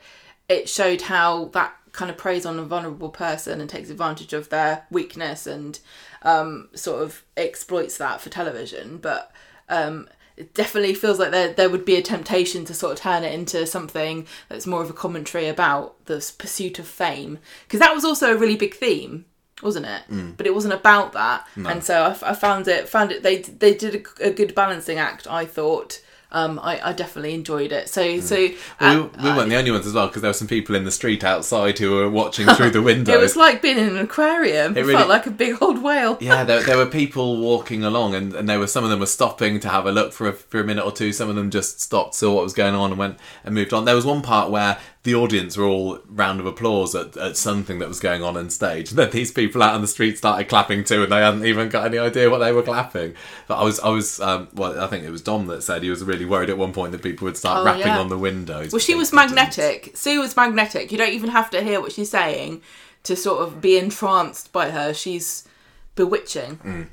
[0.49, 4.49] it showed how that kind of preys on a vulnerable person and takes advantage of
[4.49, 5.79] their weakness and
[6.23, 8.97] um, sort of exploits that for television.
[8.97, 9.31] But
[9.69, 10.07] um,
[10.37, 13.33] it definitely feels like there there would be a temptation to sort of turn it
[13.33, 17.39] into something that's more of a commentary about the pursuit of fame.
[17.67, 19.25] Because that was also a really big theme
[19.61, 20.35] wasn't it?
[20.37, 21.47] But it wasn't about that.
[21.55, 25.27] And so I found it found it they they did a, a good balancing act
[25.27, 26.01] i thought.
[26.33, 27.89] Um i, I definitely enjoyed it.
[27.89, 28.37] So so
[28.79, 30.75] well, uh, we, we weren't the only ones as well because there were some people
[30.75, 33.13] in the street outside who were watching through the window.
[33.13, 34.77] it was like being in an aquarium.
[34.77, 36.17] It, really- felt like a big old whale.
[36.21, 39.07] Yeah, there, there were people walking along, and, and there were some of them were
[39.07, 41.11] stopping to have a look for a, for a minute or two.
[41.11, 43.83] Some of them just stopped, saw what was going on, and went and moved on.
[43.83, 47.79] There was one part where the audience were all round of applause at, at something
[47.79, 48.91] that was going on on stage.
[48.91, 51.69] And then these people out on the street started clapping too, and they hadn't even
[51.69, 53.15] got any idea what they were clapping.
[53.47, 55.89] But I was, I was, um, well, I think it was Dom that said he
[55.89, 57.99] was really worried at one point that people would start Oh, rapping yeah.
[57.99, 58.71] on the windows.
[58.71, 59.35] Well, she was they didn't.
[59.35, 59.91] magnetic.
[59.97, 60.91] Sue was magnetic.
[60.91, 62.61] You don't even have to hear what she's saying
[63.03, 64.93] to sort of be entranced by her.
[64.93, 65.47] She's
[65.95, 66.89] bewitching.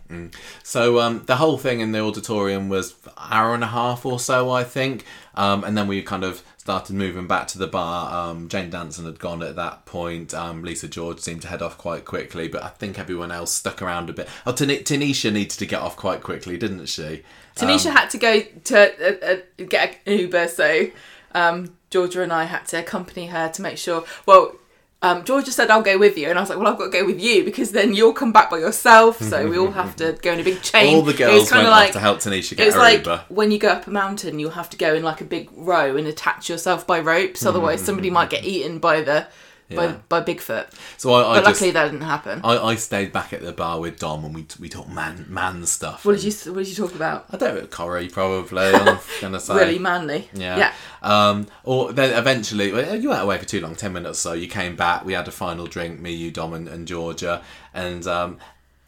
[0.63, 4.51] So um, the whole thing in the auditorium was hour and a half or so,
[4.51, 5.05] I think,
[5.35, 8.29] um, and then we kind of started moving back to the bar.
[8.29, 10.35] Um, Jane Danson had gone at that point.
[10.35, 13.81] Um, Lisa George seemed to head off quite quickly, but I think everyone else stuck
[13.81, 14.29] around a bit.
[14.47, 17.23] Oh, Tan- Tanisha needed to get off quite quickly, didn't she?
[17.57, 20.89] Tanisha had to go to uh, uh, get an Uber, so
[21.35, 24.05] um, Georgia and I had to accompany her to make sure.
[24.27, 24.55] Well,
[25.01, 26.91] um, Georgia said, "I'll go with you," and I was like, "Well, I've got to
[26.91, 30.19] go with you because then you'll come back by yourself." So we all have to
[30.23, 30.97] go in a big chain.
[30.97, 33.25] All the girls went like, off to help Tanisha get It was her like Uber.
[33.29, 35.97] when you go up a mountain, you'll have to go in like a big row
[35.97, 37.47] and attach yourself by ropes.
[37.47, 39.29] Otherwise, somebody might get eaten by the
[39.69, 39.97] Yeah.
[40.09, 40.67] by Bigfoot.
[40.97, 42.41] So I, I But just luckily, that didn't happen.
[42.43, 45.67] I, I stayed back at the bar with Dom and we we talked man man
[45.67, 46.05] stuff.
[46.05, 47.27] what did you What did you talk about?
[47.31, 48.73] I don't know, Corrie probably.
[48.75, 50.31] I'm gonna say Really manly.
[50.33, 50.57] Yeah.
[50.57, 50.73] Yeah.
[51.03, 54.33] Um, or then eventually, you weren't away for too long, 10 minutes or so.
[54.33, 57.43] You came back, we had a final drink, me, you, Dom, and, and Georgia.
[57.75, 58.39] And um,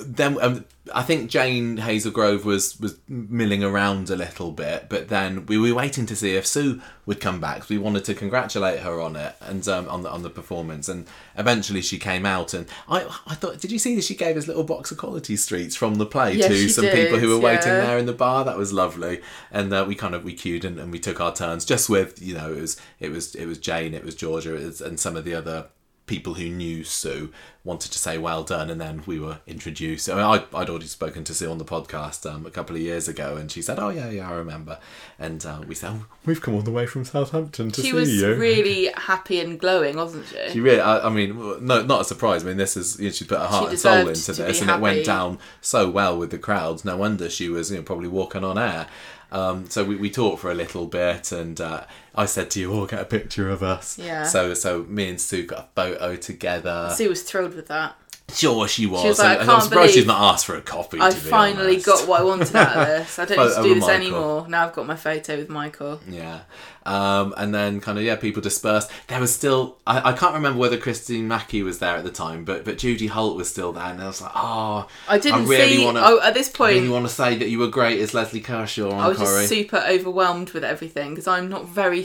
[0.06, 5.46] then um, I think Jane Hazlegrove was, was milling around a little bit, but then
[5.46, 7.68] we were waiting to see if Sue would come back.
[7.68, 10.88] We wanted to congratulate her on it and um, on, the, on the performance.
[10.88, 12.54] And eventually she came out.
[12.54, 15.36] And I, I thought, did you see that she gave us little box of quality
[15.36, 18.12] streets from the play Yes, to some people who were did, waiting there in the
[18.12, 18.44] bar?
[18.44, 19.20] That was lovely.
[19.50, 22.20] And uh, we kind of we queued and, and we took our turns just with
[22.22, 24.98] you know it was it was it was Jane, it was Georgia, it was, and
[24.98, 25.66] some of the other
[26.10, 27.30] people who knew Sue
[27.62, 30.10] wanted to say well done, and then we were introduced.
[30.10, 32.82] I mean, I, I'd already spoken to Sue on the podcast um, a couple of
[32.82, 34.80] years ago, and she said, "Oh yeah, yeah, I remember."
[35.20, 37.92] And uh, we said, oh, "We've come all the way from Southampton to She see
[37.92, 40.50] was you." really happy and glowing, wasn't she?
[40.50, 42.42] She really, I, I mean, no, not a surprise.
[42.42, 44.70] I mean, this is you know, she put her heart and soul into this, and
[44.70, 46.84] it went down so well with the crowds.
[46.84, 48.88] No wonder she was, you know, probably walking on air.
[49.32, 52.72] Um, so we, we talked for a little bit, and uh, I said to you,
[52.72, 54.24] "Oh, get a picture of us." Yeah.
[54.24, 56.92] So so me and Sue got a photo together.
[56.94, 57.96] Sue was thrilled with that.
[58.34, 59.04] Sure, she was.
[59.04, 60.98] was like, "I I'm can't surprised she's not asked for a copy.
[61.00, 61.86] I finally honest.
[61.86, 63.18] got what I wanted out of this.
[63.18, 63.94] I don't need to do this Michael.
[64.02, 64.48] anymore.
[64.48, 66.00] Now I've got my photo with Michael.
[66.08, 66.40] Yeah.
[66.86, 68.90] Um, and then kind of yeah, people dispersed.
[69.08, 72.44] There was still I, I can't remember whether Christine Mackie was there at the time,
[72.44, 75.76] but but Judy Holt was still there, and I was like, oh, I didn't really
[75.76, 75.84] see.
[75.84, 78.14] wanna- oh, at this I point, really want to say that you were great as
[78.14, 79.40] Lesley Kershaw on I was Corrie.
[79.42, 82.04] just super overwhelmed with everything because I'm not very.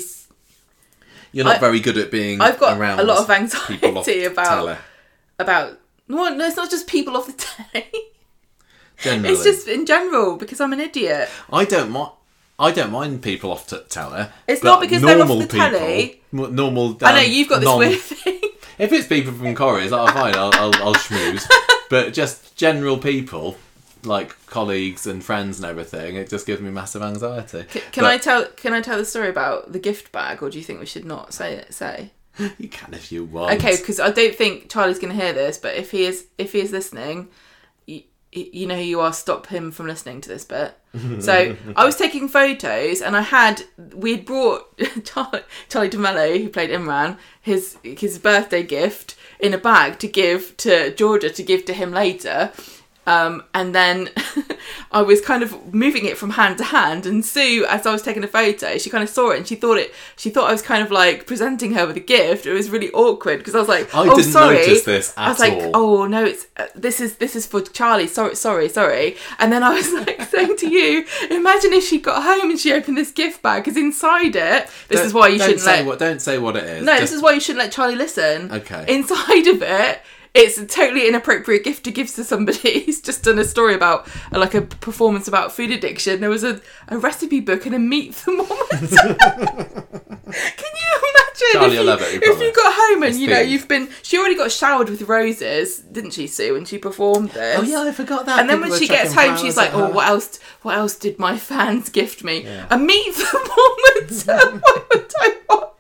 [1.31, 2.41] You're not I- very good at being.
[2.41, 4.77] I've got around a lot of anxiety about
[5.39, 5.79] about.
[6.07, 7.87] No, no, it's not just people off the telly.
[8.97, 9.29] generally.
[9.33, 11.29] It's just in general because I'm an idiot.
[11.51, 12.11] I don't mind.
[12.57, 14.27] I don't mind people off t- telly.
[14.47, 16.21] It's not because they're off the telly.
[16.31, 16.97] people- m- Normal.
[17.01, 18.41] I know um, you've got this non- weird thing.
[18.77, 21.49] If it's people from Corrie, it's like, oh, fine, I'll, I'll, I'll schmooze.
[21.89, 23.55] But just general people,
[24.03, 27.63] like colleagues and friends and everything, it just gives me massive anxiety.
[27.91, 28.45] Can But I tell?
[28.57, 31.05] Can I tell the story about the gift bag, or do you think we should
[31.05, 31.73] not say it?
[31.73, 32.11] Say
[32.57, 33.55] You can if you want.
[33.55, 35.57] okay, because I don't think Charlie's going to hear this.
[35.57, 37.29] But if he is, if he is listening,
[37.85, 39.13] you, you know who you are.
[39.13, 40.77] Stop him from listening to this bit.
[41.19, 43.63] So I was taking photos, and I had
[43.93, 49.53] we had brought Charlie, Charlie de Melo, who played Imran, his his birthday gift in
[49.53, 52.51] a bag to give to Georgia to give to him later.
[53.07, 54.09] Um, and then
[54.91, 58.01] I was kind of moving it from hand to hand, and Sue, as I was
[58.01, 59.93] taking a photo, she kind of saw it and she thought it.
[60.15, 62.45] She thought I was kind of like presenting her with a gift.
[62.45, 65.29] It was really awkward because I was like, I "Oh, didn't sorry." notice this I
[65.29, 65.71] was like, all.
[65.75, 68.07] "Oh no, it's uh, this is this is for Charlie.
[68.07, 72.23] Sorry, sorry, sorry." And then I was like saying to you, "Imagine if she got
[72.23, 75.37] home and she opened this gift bag because inside it, this Don't- is why you
[75.39, 75.99] shouldn't say let what.
[75.99, 76.83] Don't say what it is.
[76.85, 78.51] no, Just- this is why you shouldn't let Charlie listen.
[78.51, 78.85] Okay.
[78.87, 80.01] Inside of it,
[80.35, 84.07] it's a totally inappropriate gift to give to somebody who's just done a story about,
[84.31, 86.19] like a performance about food addiction.
[86.19, 89.15] There was a, a recipe book and a meat thermometer.
[90.25, 93.27] Can you imagine Charlie if, you, love it, if you got home and It's you
[93.27, 93.87] know you've been?
[94.01, 96.53] She already got showered with roses, didn't she, Sue?
[96.53, 97.59] When she performed this.
[97.59, 98.39] Oh yeah, I forgot that.
[98.39, 99.93] And then People when she gets home, she's like, "Oh, her.
[99.93, 100.39] what else?
[100.63, 102.43] What else did my fans gift me?
[102.43, 102.67] Yeah.
[102.69, 104.59] A meat thermometer.
[104.63, 105.74] Why would I want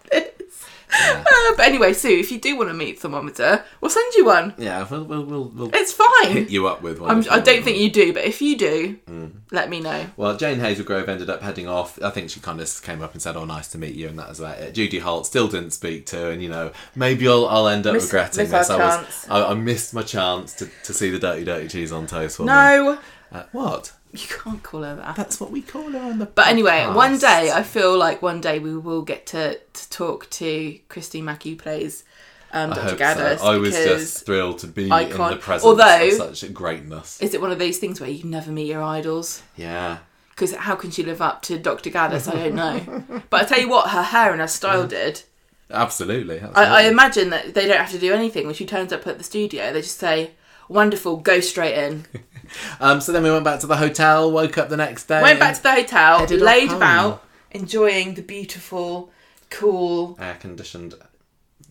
[0.99, 4.25] this?" Uh, but anyway, Sue, if you do want a meat thermometer, we'll send you
[4.25, 4.53] one.
[4.57, 6.31] Yeah, we'll we'll we'll, we'll It's fine.
[6.31, 7.11] hit you up with one.
[7.11, 7.63] I'm, I don't one.
[7.63, 9.31] think you do, but if you do, Mm.
[9.51, 10.07] let me know.
[10.17, 12.01] Well, Jane Hazlegrove ended up heading off.
[12.01, 14.17] I think she kind of came up and said, "Oh, nice to meet you," and
[14.19, 14.73] that was about it.
[14.73, 18.05] Judy Holt still didn't speak to, and you know, maybe I'll, I'll end up Miss-
[18.05, 18.69] regretting this.
[18.69, 19.27] I was.
[19.29, 22.39] I, I missed my chance to, to see the dirty, dirty cheese on toast.
[22.39, 22.97] No,
[23.31, 23.93] uh, what?
[24.21, 25.15] you can't call her that.
[25.15, 26.25] That's what we call her on the.
[26.25, 30.29] But anyway, one day I feel like one day we will get to, to talk
[30.31, 32.03] to Christine Mack who plays
[32.51, 32.89] um, I Dr.
[32.89, 33.39] hope Gaddas.
[33.39, 33.45] so.
[33.45, 37.21] I was just thrilled to be I in the presence although- of such greatness.
[37.21, 39.43] is it one of those things where you never meet your idols?
[39.55, 39.99] Yeah.
[40.29, 41.89] Because how can she live up to Dr.
[41.89, 42.27] Gaddas?
[42.29, 43.21] I don't know.
[43.29, 45.23] but I tell you what, her hair and her style did.
[45.71, 46.41] Absolutely.
[46.41, 49.17] I, I imagine that they don't have to do anything when she turns up at
[49.17, 49.73] the studio.
[49.73, 50.31] They just say,
[50.69, 52.05] "Wonderful, go straight in."
[52.79, 55.21] Um, so then we went back to the hotel, woke up the next day.
[55.21, 59.11] Went back to the hotel, laid about, enjoying the beautiful,
[59.49, 60.17] cool.
[60.19, 60.95] air conditioned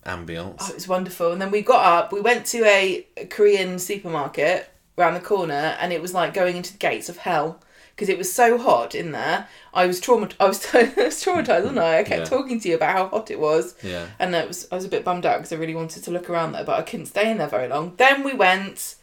[0.05, 0.57] ambience.
[0.61, 1.33] Oh, it was wonderful.
[1.33, 2.13] And then we got up.
[2.13, 6.73] We went to a Korean supermarket around the corner, and it was like going into
[6.73, 7.61] the gates of hell
[7.95, 9.47] because it was so hot in there.
[9.73, 10.37] I was traumatized.
[10.41, 12.01] I was, I was traumatized, wasn't I?
[12.01, 12.25] I kept Yeah.
[12.25, 13.75] talking to you about how hot it was.
[13.83, 14.07] Yeah.
[14.19, 16.29] And it was I was a bit bummed out because I really wanted to look
[16.29, 17.95] around there, but I couldn't stay in there very long.
[17.97, 18.97] Then we went.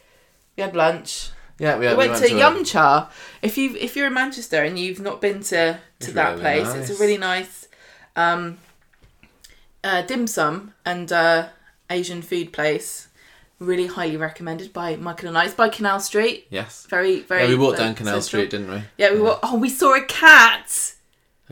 [0.56, 1.30] We had lunch.
[1.62, 3.08] Yeah, we, We we went, to a- Yum Cha.
[3.40, 6.40] If you if you're in Manchester and you've not been to to It's that really
[6.40, 7.68] place, it's a really nice
[8.16, 8.58] um,
[9.84, 11.48] uh, dim sum and uh,
[11.88, 13.08] Asian food place.
[13.60, 15.44] Really highly recommended by Michael and I.
[15.44, 16.48] It's by Canal Street.
[16.50, 16.84] Yes.
[16.90, 17.42] Very very.
[17.44, 18.22] Yeah, we walked down Canal central.
[18.22, 18.82] Street, didn't we?
[18.98, 20.94] Yeah, we wa- Oh, we saw a cat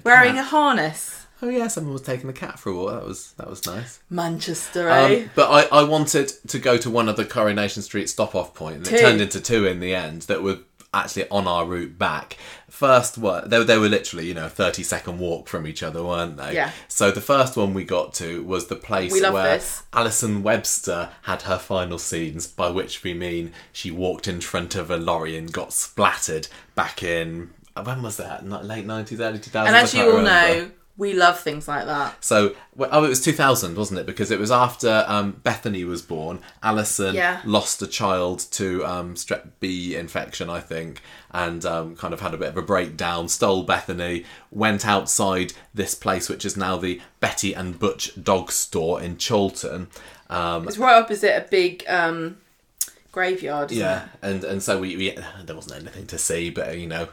[0.02, 1.19] wearing a harness.
[1.42, 2.90] Oh yeah, someone was taking the cat for a walk.
[2.92, 4.00] That was that was nice.
[4.10, 5.22] Manchester, eh?
[5.22, 8.54] Um, but I, I wanted to go to one of the Coronation Street stop off
[8.54, 8.96] point, and Two.
[8.96, 10.58] it turned into two in the end that were
[10.92, 12.36] actually on our route back.
[12.68, 16.04] First one, they, they were literally you know a thirty second walk from each other,
[16.04, 16.54] weren't they?
[16.54, 16.72] Yeah.
[16.88, 19.82] So the first one we got to was the place We love where this.
[19.94, 24.90] Alison Webster had her final scenes, by which we mean she walked in front of
[24.90, 27.50] a lorry and got splattered back in.
[27.82, 28.44] When was that?
[28.44, 29.74] Not late nineties, early two thousands.
[29.74, 30.70] and as you all know,
[31.00, 32.22] we love things like that.
[32.22, 34.04] So, well, oh, it was 2000, wasn't it?
[34.06, 36.40] Because it was after um, Bethany was born.
[36.62, 37.40] Alison Yeah.
[37.46, 41.00] lost a child to um, strep B infection, I think,
[41.32, 43.28] and um, kind of had a bit of a breakdown.
[43.28, 49.00] Stole Bethany, went outside this place, which is now the Betty and Butch dog store
[49.00, 49.88] in Chorlton.
[50.28, 52.36] Um, It's right opposite a big um,
[53.10, 53.72] graveyard.
[53.72, 54.10] Yeah, It?
[54.22, 57.08] and and so we, we there wasn't anything to see, but you know,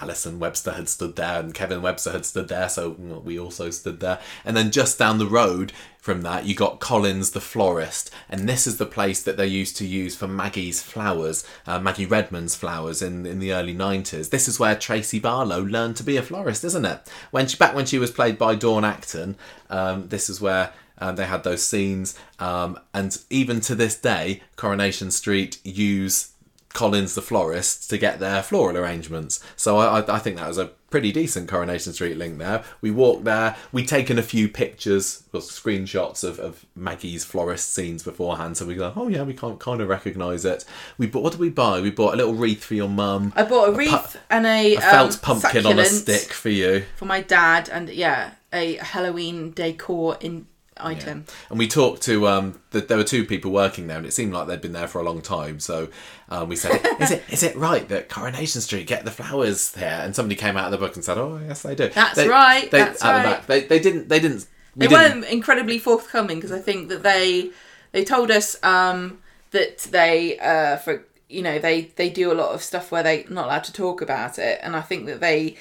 [0.00, 4.00] Alison Webster had stood there and Kevin Webster had stood there, so we also stood
[4.00, 4.20] there.
[4.44, 8.66] And then just down the road from that, you got Collins the florist, and this
[8.66, 13.02] is the place that they used to use for Maggie's flowers, uh, Maggie Redman's flowers
[13.02, 14.28] in in the early nineties.
[14.28, 17.00] This is where Tracy Barlow learned to be a florist, isn't it?
[17.32, 19.36] When she back when she was played by Dawn Acton,
[19.70, 20.72] um, this is where.
[20.98, 26.32] Um, they had those scenes, um, and even to this day, Coronation Street use
[26.76, 29.42] Collins the florist to get their floral arrangements.
[29.56, 32.64] So I, I, I think that was a pretty decent Coronation Street link there.
[32.82, 38.02] We walked there, we'd taken a few pictures, well, screenshots of, of Maggie's florist scenes
[38.02, 40.66] beforehand, so we go, oh yeah, we can't kind of recognise it.
[40.98, 41.80] We bought, what did we buy?
[41.80, 44.80] We bought a little wreath for your mum, I bought a wreath and a, a
[44.80, 46.84] felt um, pumpkin on a stick for you.
[46.96, 50.46] for my dad, and yeah, a Halloween decor in
[50.78, 51.24] item.
[51.50, 54.32] And we talked to um, the, there were two people working there, and it seemed
[54.32, 55.60] like they'd been there for a long time.
[55.60, 55.88] So
[56.28, 60.00] um, we said, "Is it is it right that Coronation Street get the flowers there?"
[60.02, 62.28] And somebody came out of the book and said, "Oh, yes, they do." That's They-
[62.28, 63.36] right, They, that's at the right.
[63.38, 66.88] back, they, they didn't they didn't we They didn't- weren't incredibly forthcoming because I think
[66.90, 67.50] that they
[67.92, 69.20] they told us um,
[69.52, 73.24] that they uh, for you know they they do a lot of stuff where they're
[73.28, 75.56] not allowed to talk about it, and I think that they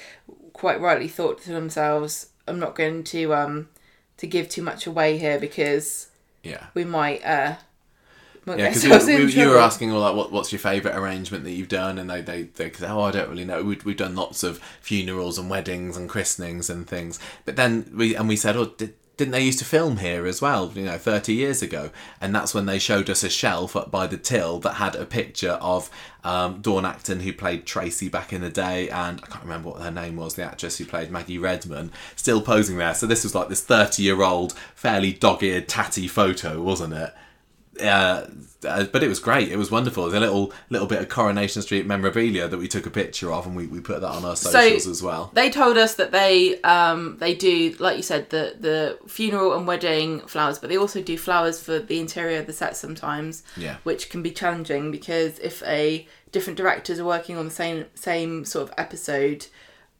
[0.53, 3.69] quite rightly thought to themselves, "I'm not going to um,
[4.17, 6.07] to give too much away here because
[6.43, 6.67] yeah.
[6.73, 7.55] we might uh,
[8.45, 11.51] won't Yeah, because you, you were asking all like, what, what's your favourite arrangement that
[11.51, 13.63] you've done, and they they they cause, oh I don't really know.
[13.63, 18.15] We've, we've done lots of funerals and weddings and christenings and things, but then we
[18.15, 18.65] and we said, oh.
[18.65, 21.91] Did, didn't they used to film here as well, you know, 30 years ago?
[22.19, 25.05] And that's when they showed us a shelf up by the till that had a
[25.05, 25.89] picture of
[26.23, 29.81] um, Dawn Acton, who played Tracy back in the day, and I can't remember what
[29.81, 32.93] her name was, the actress who played Maggie Redman, still posing there.
[32.93, 37.13] So this was like this 30 year old, fairly dog eared, tatty photo, wasn't it?
[37.81, 38.27] Uh,
[38.65, 39.51] uh, but it was great.
[39.51, 40.03] It was wonderful.
[40.03, 43.45] There's a little little bit of Coronation Street memorabilia that we took a picture of,
[43.45, 45.31] and we, we put that on our socials as well.
[45.33, 49.67] They told us that they um, they do, like you said, the the funeral and
[49.67, 53.43] wedding flowers, but they also do flowers for the interior of the set sometimes.
[53.57, 53.77] Yeah.
[53.83, 58.45] Which can be challenging because if a different directors are working on the same same
[58.45, 59.47] sort of episode,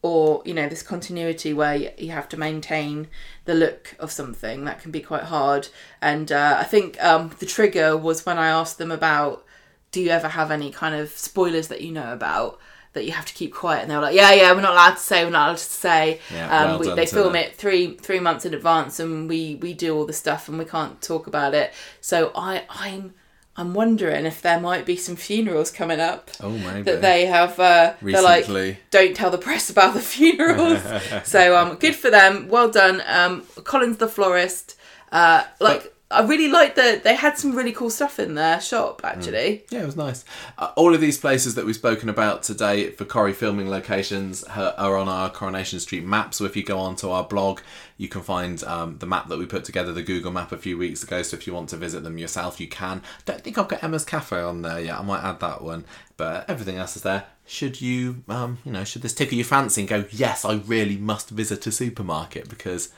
[0.02, 3.08] or you know this continuity where you have to maintain
[3.44, 5.68] the look of something, that can be quite hard.
[6.00, 9.44] And uh, I think um, the trigger was when I asked them about,
[9.90, 12.60] do you ever have any kind of spoilers that you know about?
[12.92, 14.94] That you have to keep quiet, and they were like, "Yeah, yeah, we're not allowed
[14.94, 17.42] to say, we're not allowed to say." Yeah, um, well we, done they film them.
[17.42, 20.64] it three three months in advance, and we we do all the stuff, and we
[20.64, 21.74] can't talk about it.
[22.00, 23.12] So I I'm
[23.58, 26.82] I'm wondering if there might be some funerals coming up Oh, maybe.
[26.82, 27.58] that they have.
[27.58, 28.78] Uh, they're like, Recently.
[28.90, 30.80] don't tell the press about the funerals.
[31.24, 32.48] so um, good for them.
[32.48, 34.76] Well done, um, Collins the florist.
[35.10, 39.00] Uh, like I really liked that they had some really cool stuff in their shop.
[39.02, 40.24] Actually, Yeah, it was nice.
[40.56, 44.96] Uh, all of these places that we've spoken about today for Corrie filming locations are
[44.96, 46.32] on our Coronation Street map.
[46.32, 47.60] So if you go onto our blog,
[47.96, 50.78] you can find um, the map that we put together, the Google map a few
[50.78, 51.22] weeks ago.
[51.22, 53.02] So if you want to visit them yourself, you can.
[53.24, 55.00] Don't think I've got Emma's Cafe on there yet.
[55.00, 55.84] I might add that one,
[56.16, 57.24] but everything else is there.
[57.46, 60.96] Should you, um, you know, should this tickle your fancy and go, yes, I really
[60.98, 62.92] must visit a supermarket because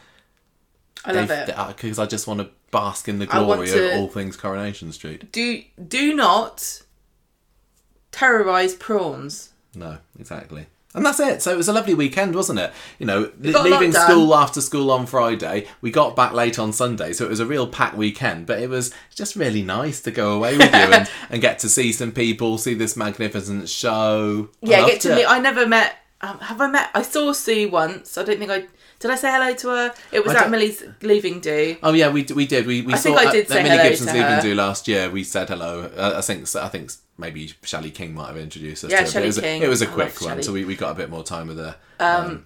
[1.06, 1.46] I love it.
[1.68, 5.30] because I just want to bask in the glory to- of all things Coronation Street.
[5.32, 6.82] do do not
[8.12, 9.50] terrorize prawns.
[9.74, 10.66] No, exactly.
[10.94, 11.42] And that's it.
[11.42, 12.72] So it was a lovely weekend, wasn't it?
[12.98, 16.32] You know, le- got a lot leaving school after school on Friday, we got back
[16.32, 18.46] late on Sunday, so it was a real packed weekend.
[18.46, 21.68] But it was just really nice to go away with you and, and get to
[21.68, 24.48] see some people, see this magnificent show.
[24.62, 25.16] Yeah, get to it.
[25.16, 25.26] meet.
[25.26, 25.96] I never met.
[26.22, 26.90] Um, have I met?
[26.94, 28.16] I saw Sue once.
[28.18, 28.66] I don't think I
[28.98, 29.10] did.
[29.10, 29.94] I say hello to her.
[30.12, 31.76] It was I at Millie's leaving do.
[31.82, 32.66] Oh yeah, we we did.
[32.66, 35.10] We we I saw think I did at say Millie Gibson's leaving do last year.
[35.10, 35.90] We said hello.
[35.96, 38.90] Uh, I think I think maybe Shelley King might have introduced us.
[38.90, 39.62] Yeah, to her, it was, a- King.
[39.62, 41.58] It was a I quick one, so we, we got a bit more time with
[41.58, 41.76] her.
[42.00, 42.38] Uh, This-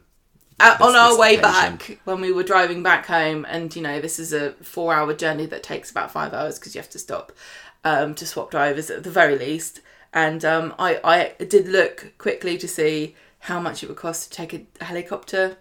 [0.80, 1.42] on our way occasion.
[1.42, 5.12] back when we were driving back home and you know this is a four hour
[5.12, 7.32] journey that takes about five hours because you have to stop
[7.82, 9.80] um, to swap drivers at the very least
[10.12, 11.00] and um, I,
[11.38, 15.56] I did look quickly to see how much it would cost to take a, helicopter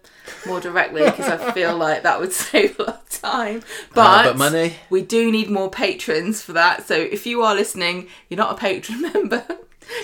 [0.45, 3.61] more directly because i feel like that would save a lot of time
[3.93, 4.75] but, Uh, but money.
[4.89, 8.57] we do need more patrons for that so if you are listening you're not a
[8.57, 9.45] patron member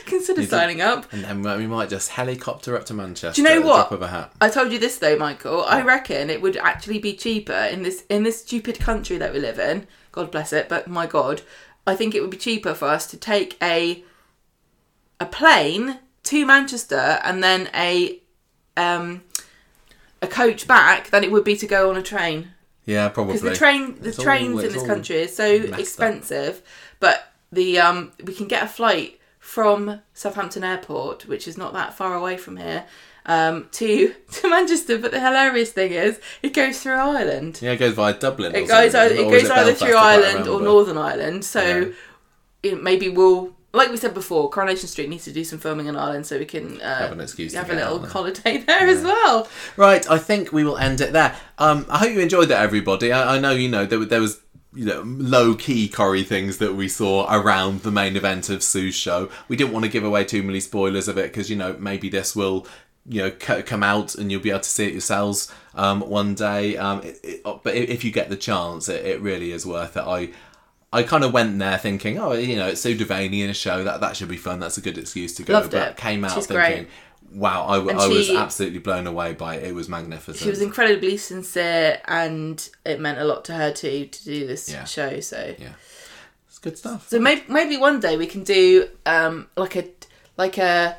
[0.05, 3.41] consider signing up And then we might just helicopter up to Manchester.
[3.41, 3.89] Do you know what?
[3.89, 4.33] Drop of a hat.
[4.41, 5.63] I told you this though, Michael.
[5.63, 9.39] I reckon it would actually be cheaper in this in this stupid country that we
[9.39, 9.87] live in.
[10.11, 11.41] God bless it, but my God,
[11.85, 14.03] I think it would be cheaper for us to take a
[15.21, 15.99] a plane
[16.29, 18.21] to Manchester and then a
[18.75, 19.21] um
[20.21, 22.49] a coach back than it would be to go on a train
[22.85, 23.33] Yeah, probably.
[23.33, 25.79] because the train the It's all- trains in this country is so messed up.
[25.79, 26.61] expensive
[26.99, 31.93] but the um we can get a flight from Southampton Airport which is not that
[31.93, 32.85] far away from here
[33.25, 37.77] um to to Manchester but the hilarious thing is it goes through Ireland Yeah, it
[37.77, 38.55] goes via Dublin.
[38.55, 39.79] it or goes either, it goes either Belfast?
[39.81, 40.61] through Ireland or.
[40.61, 42.71] Northern Ireland so Yeah.
[42.71, 45.95] it, maybe we'll like we said before Coronation Street needs to do some filming in
[45.95, 49.03] Ireland so we can uh, Have an excuse have a little out holiday there as
[49.03, 51.35] well Right, I think we will end it there.
[51.57, 53.11] Um, I hope you enjoyed that, everybody.
[53.11, 54.41] I, I know you know there, there was
[54.73, 58.95] you know low key Corrie things that we saw around the main event of Sue's
[58.95, 59.29] show.
[59.47, 62.09] We didn't want to give away too many spoilers of it because you know maybe
[62.09, 62.67] this will
[63.07, 66.35] you know c- come out and you'll be able to see it yourselves um, one
[66.35, 66.77] day.
[66.77, 70.01] Um, it, it, but if you get the chance, it, it really is worth it.
[70.01, 70.29] I.
[70.93, 73.83] I kind of went there thinking, oh, you know, it's Sue Devaney in a show
[73.83, 74.59] that that should be fun.
[74.59, 75.53] That's a good excuse to go.
[75.53, 75.97] Loved but it.
[75.97, 76.87] came out She's thinking, great.
[77.33, 79.63] wow, I, w- I was absolutely blown away by it.
[79.65, 80.37] It was magnificent.
[80.43, 84.69] She was incredibly sincere, and it meant a lot to her too to do this
[84.69, 84.85] Yeah.
[84.85, 85.19] show.
[85.19, 85.73] So, Yeah.
[86.47, 87.09] It's good stuff.
[87.09, 89.89] so maybe maybe one day we can do um like a
[90.37, 90.97] like a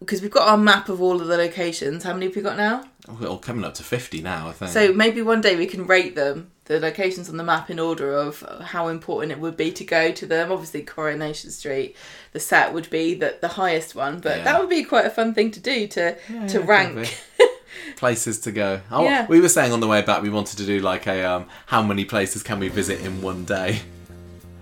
[0.00, 2.02] because we've got our map of all of the locations.
[2.04, 2.84] How many have we got now?
[3.08, 4.70] We're all coming up to 50 now, I think.
[4.72, 8.14] So maybe one day we can rate them, the locations on the map in order
[8.14, 10.52] of how important it would be to go to them.
[10.52, 11.96] Obviously, Coronation Street,
[12.32, 14.44] the set would be the, the highest one, but Yeah.
[14.44, 17.22] that would be quite a fun thing to do to Yeah, to yeah, rank.
[17.96, 18.80] places to go.
[18.90, 19.26] Oh, Yeah.
[19.26, 21.82] We were saying on the way back we wanted to do like a um, how
[21.82, 23.80] many places can we visit in one day?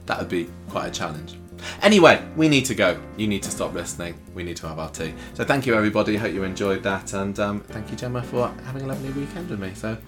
[0.07, 1.35] that would be quite a challenge.
[1.83, 2.99] Anyway, we need to go.
[3.19, 4.15] You need to stop listening.
[4.35, 5.13] We need to have our tea.
[5.35, 6.17] So thank you, everybody.
[6.17, 9.61] Hope you enjoyed that, and um, thank you, Gemma, for having a lovely weekend with
[9.61, 9.73] me.
[9.75, 9.99] So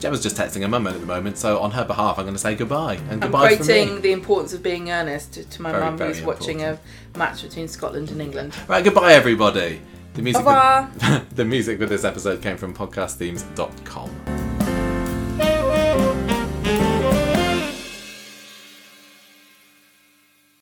[0.00, 2.40] Gemma's just texting her mum at the moment, so on her behalf, I'm going to
[2.40, 4.00] say goodbye and I'm goodbye from quoting me.
[4.00, 6.78] the importance of being earnest to, to my Very, mum very who's watching a
[7.16, 8.56] match between Scotland and England.
[8.66, 9.82] Right, goodbye, everybody.
[10.14, 11.22] The music, Bye-bye.
[11.34, 14.49] the music for this episode came from podcastthemes.com.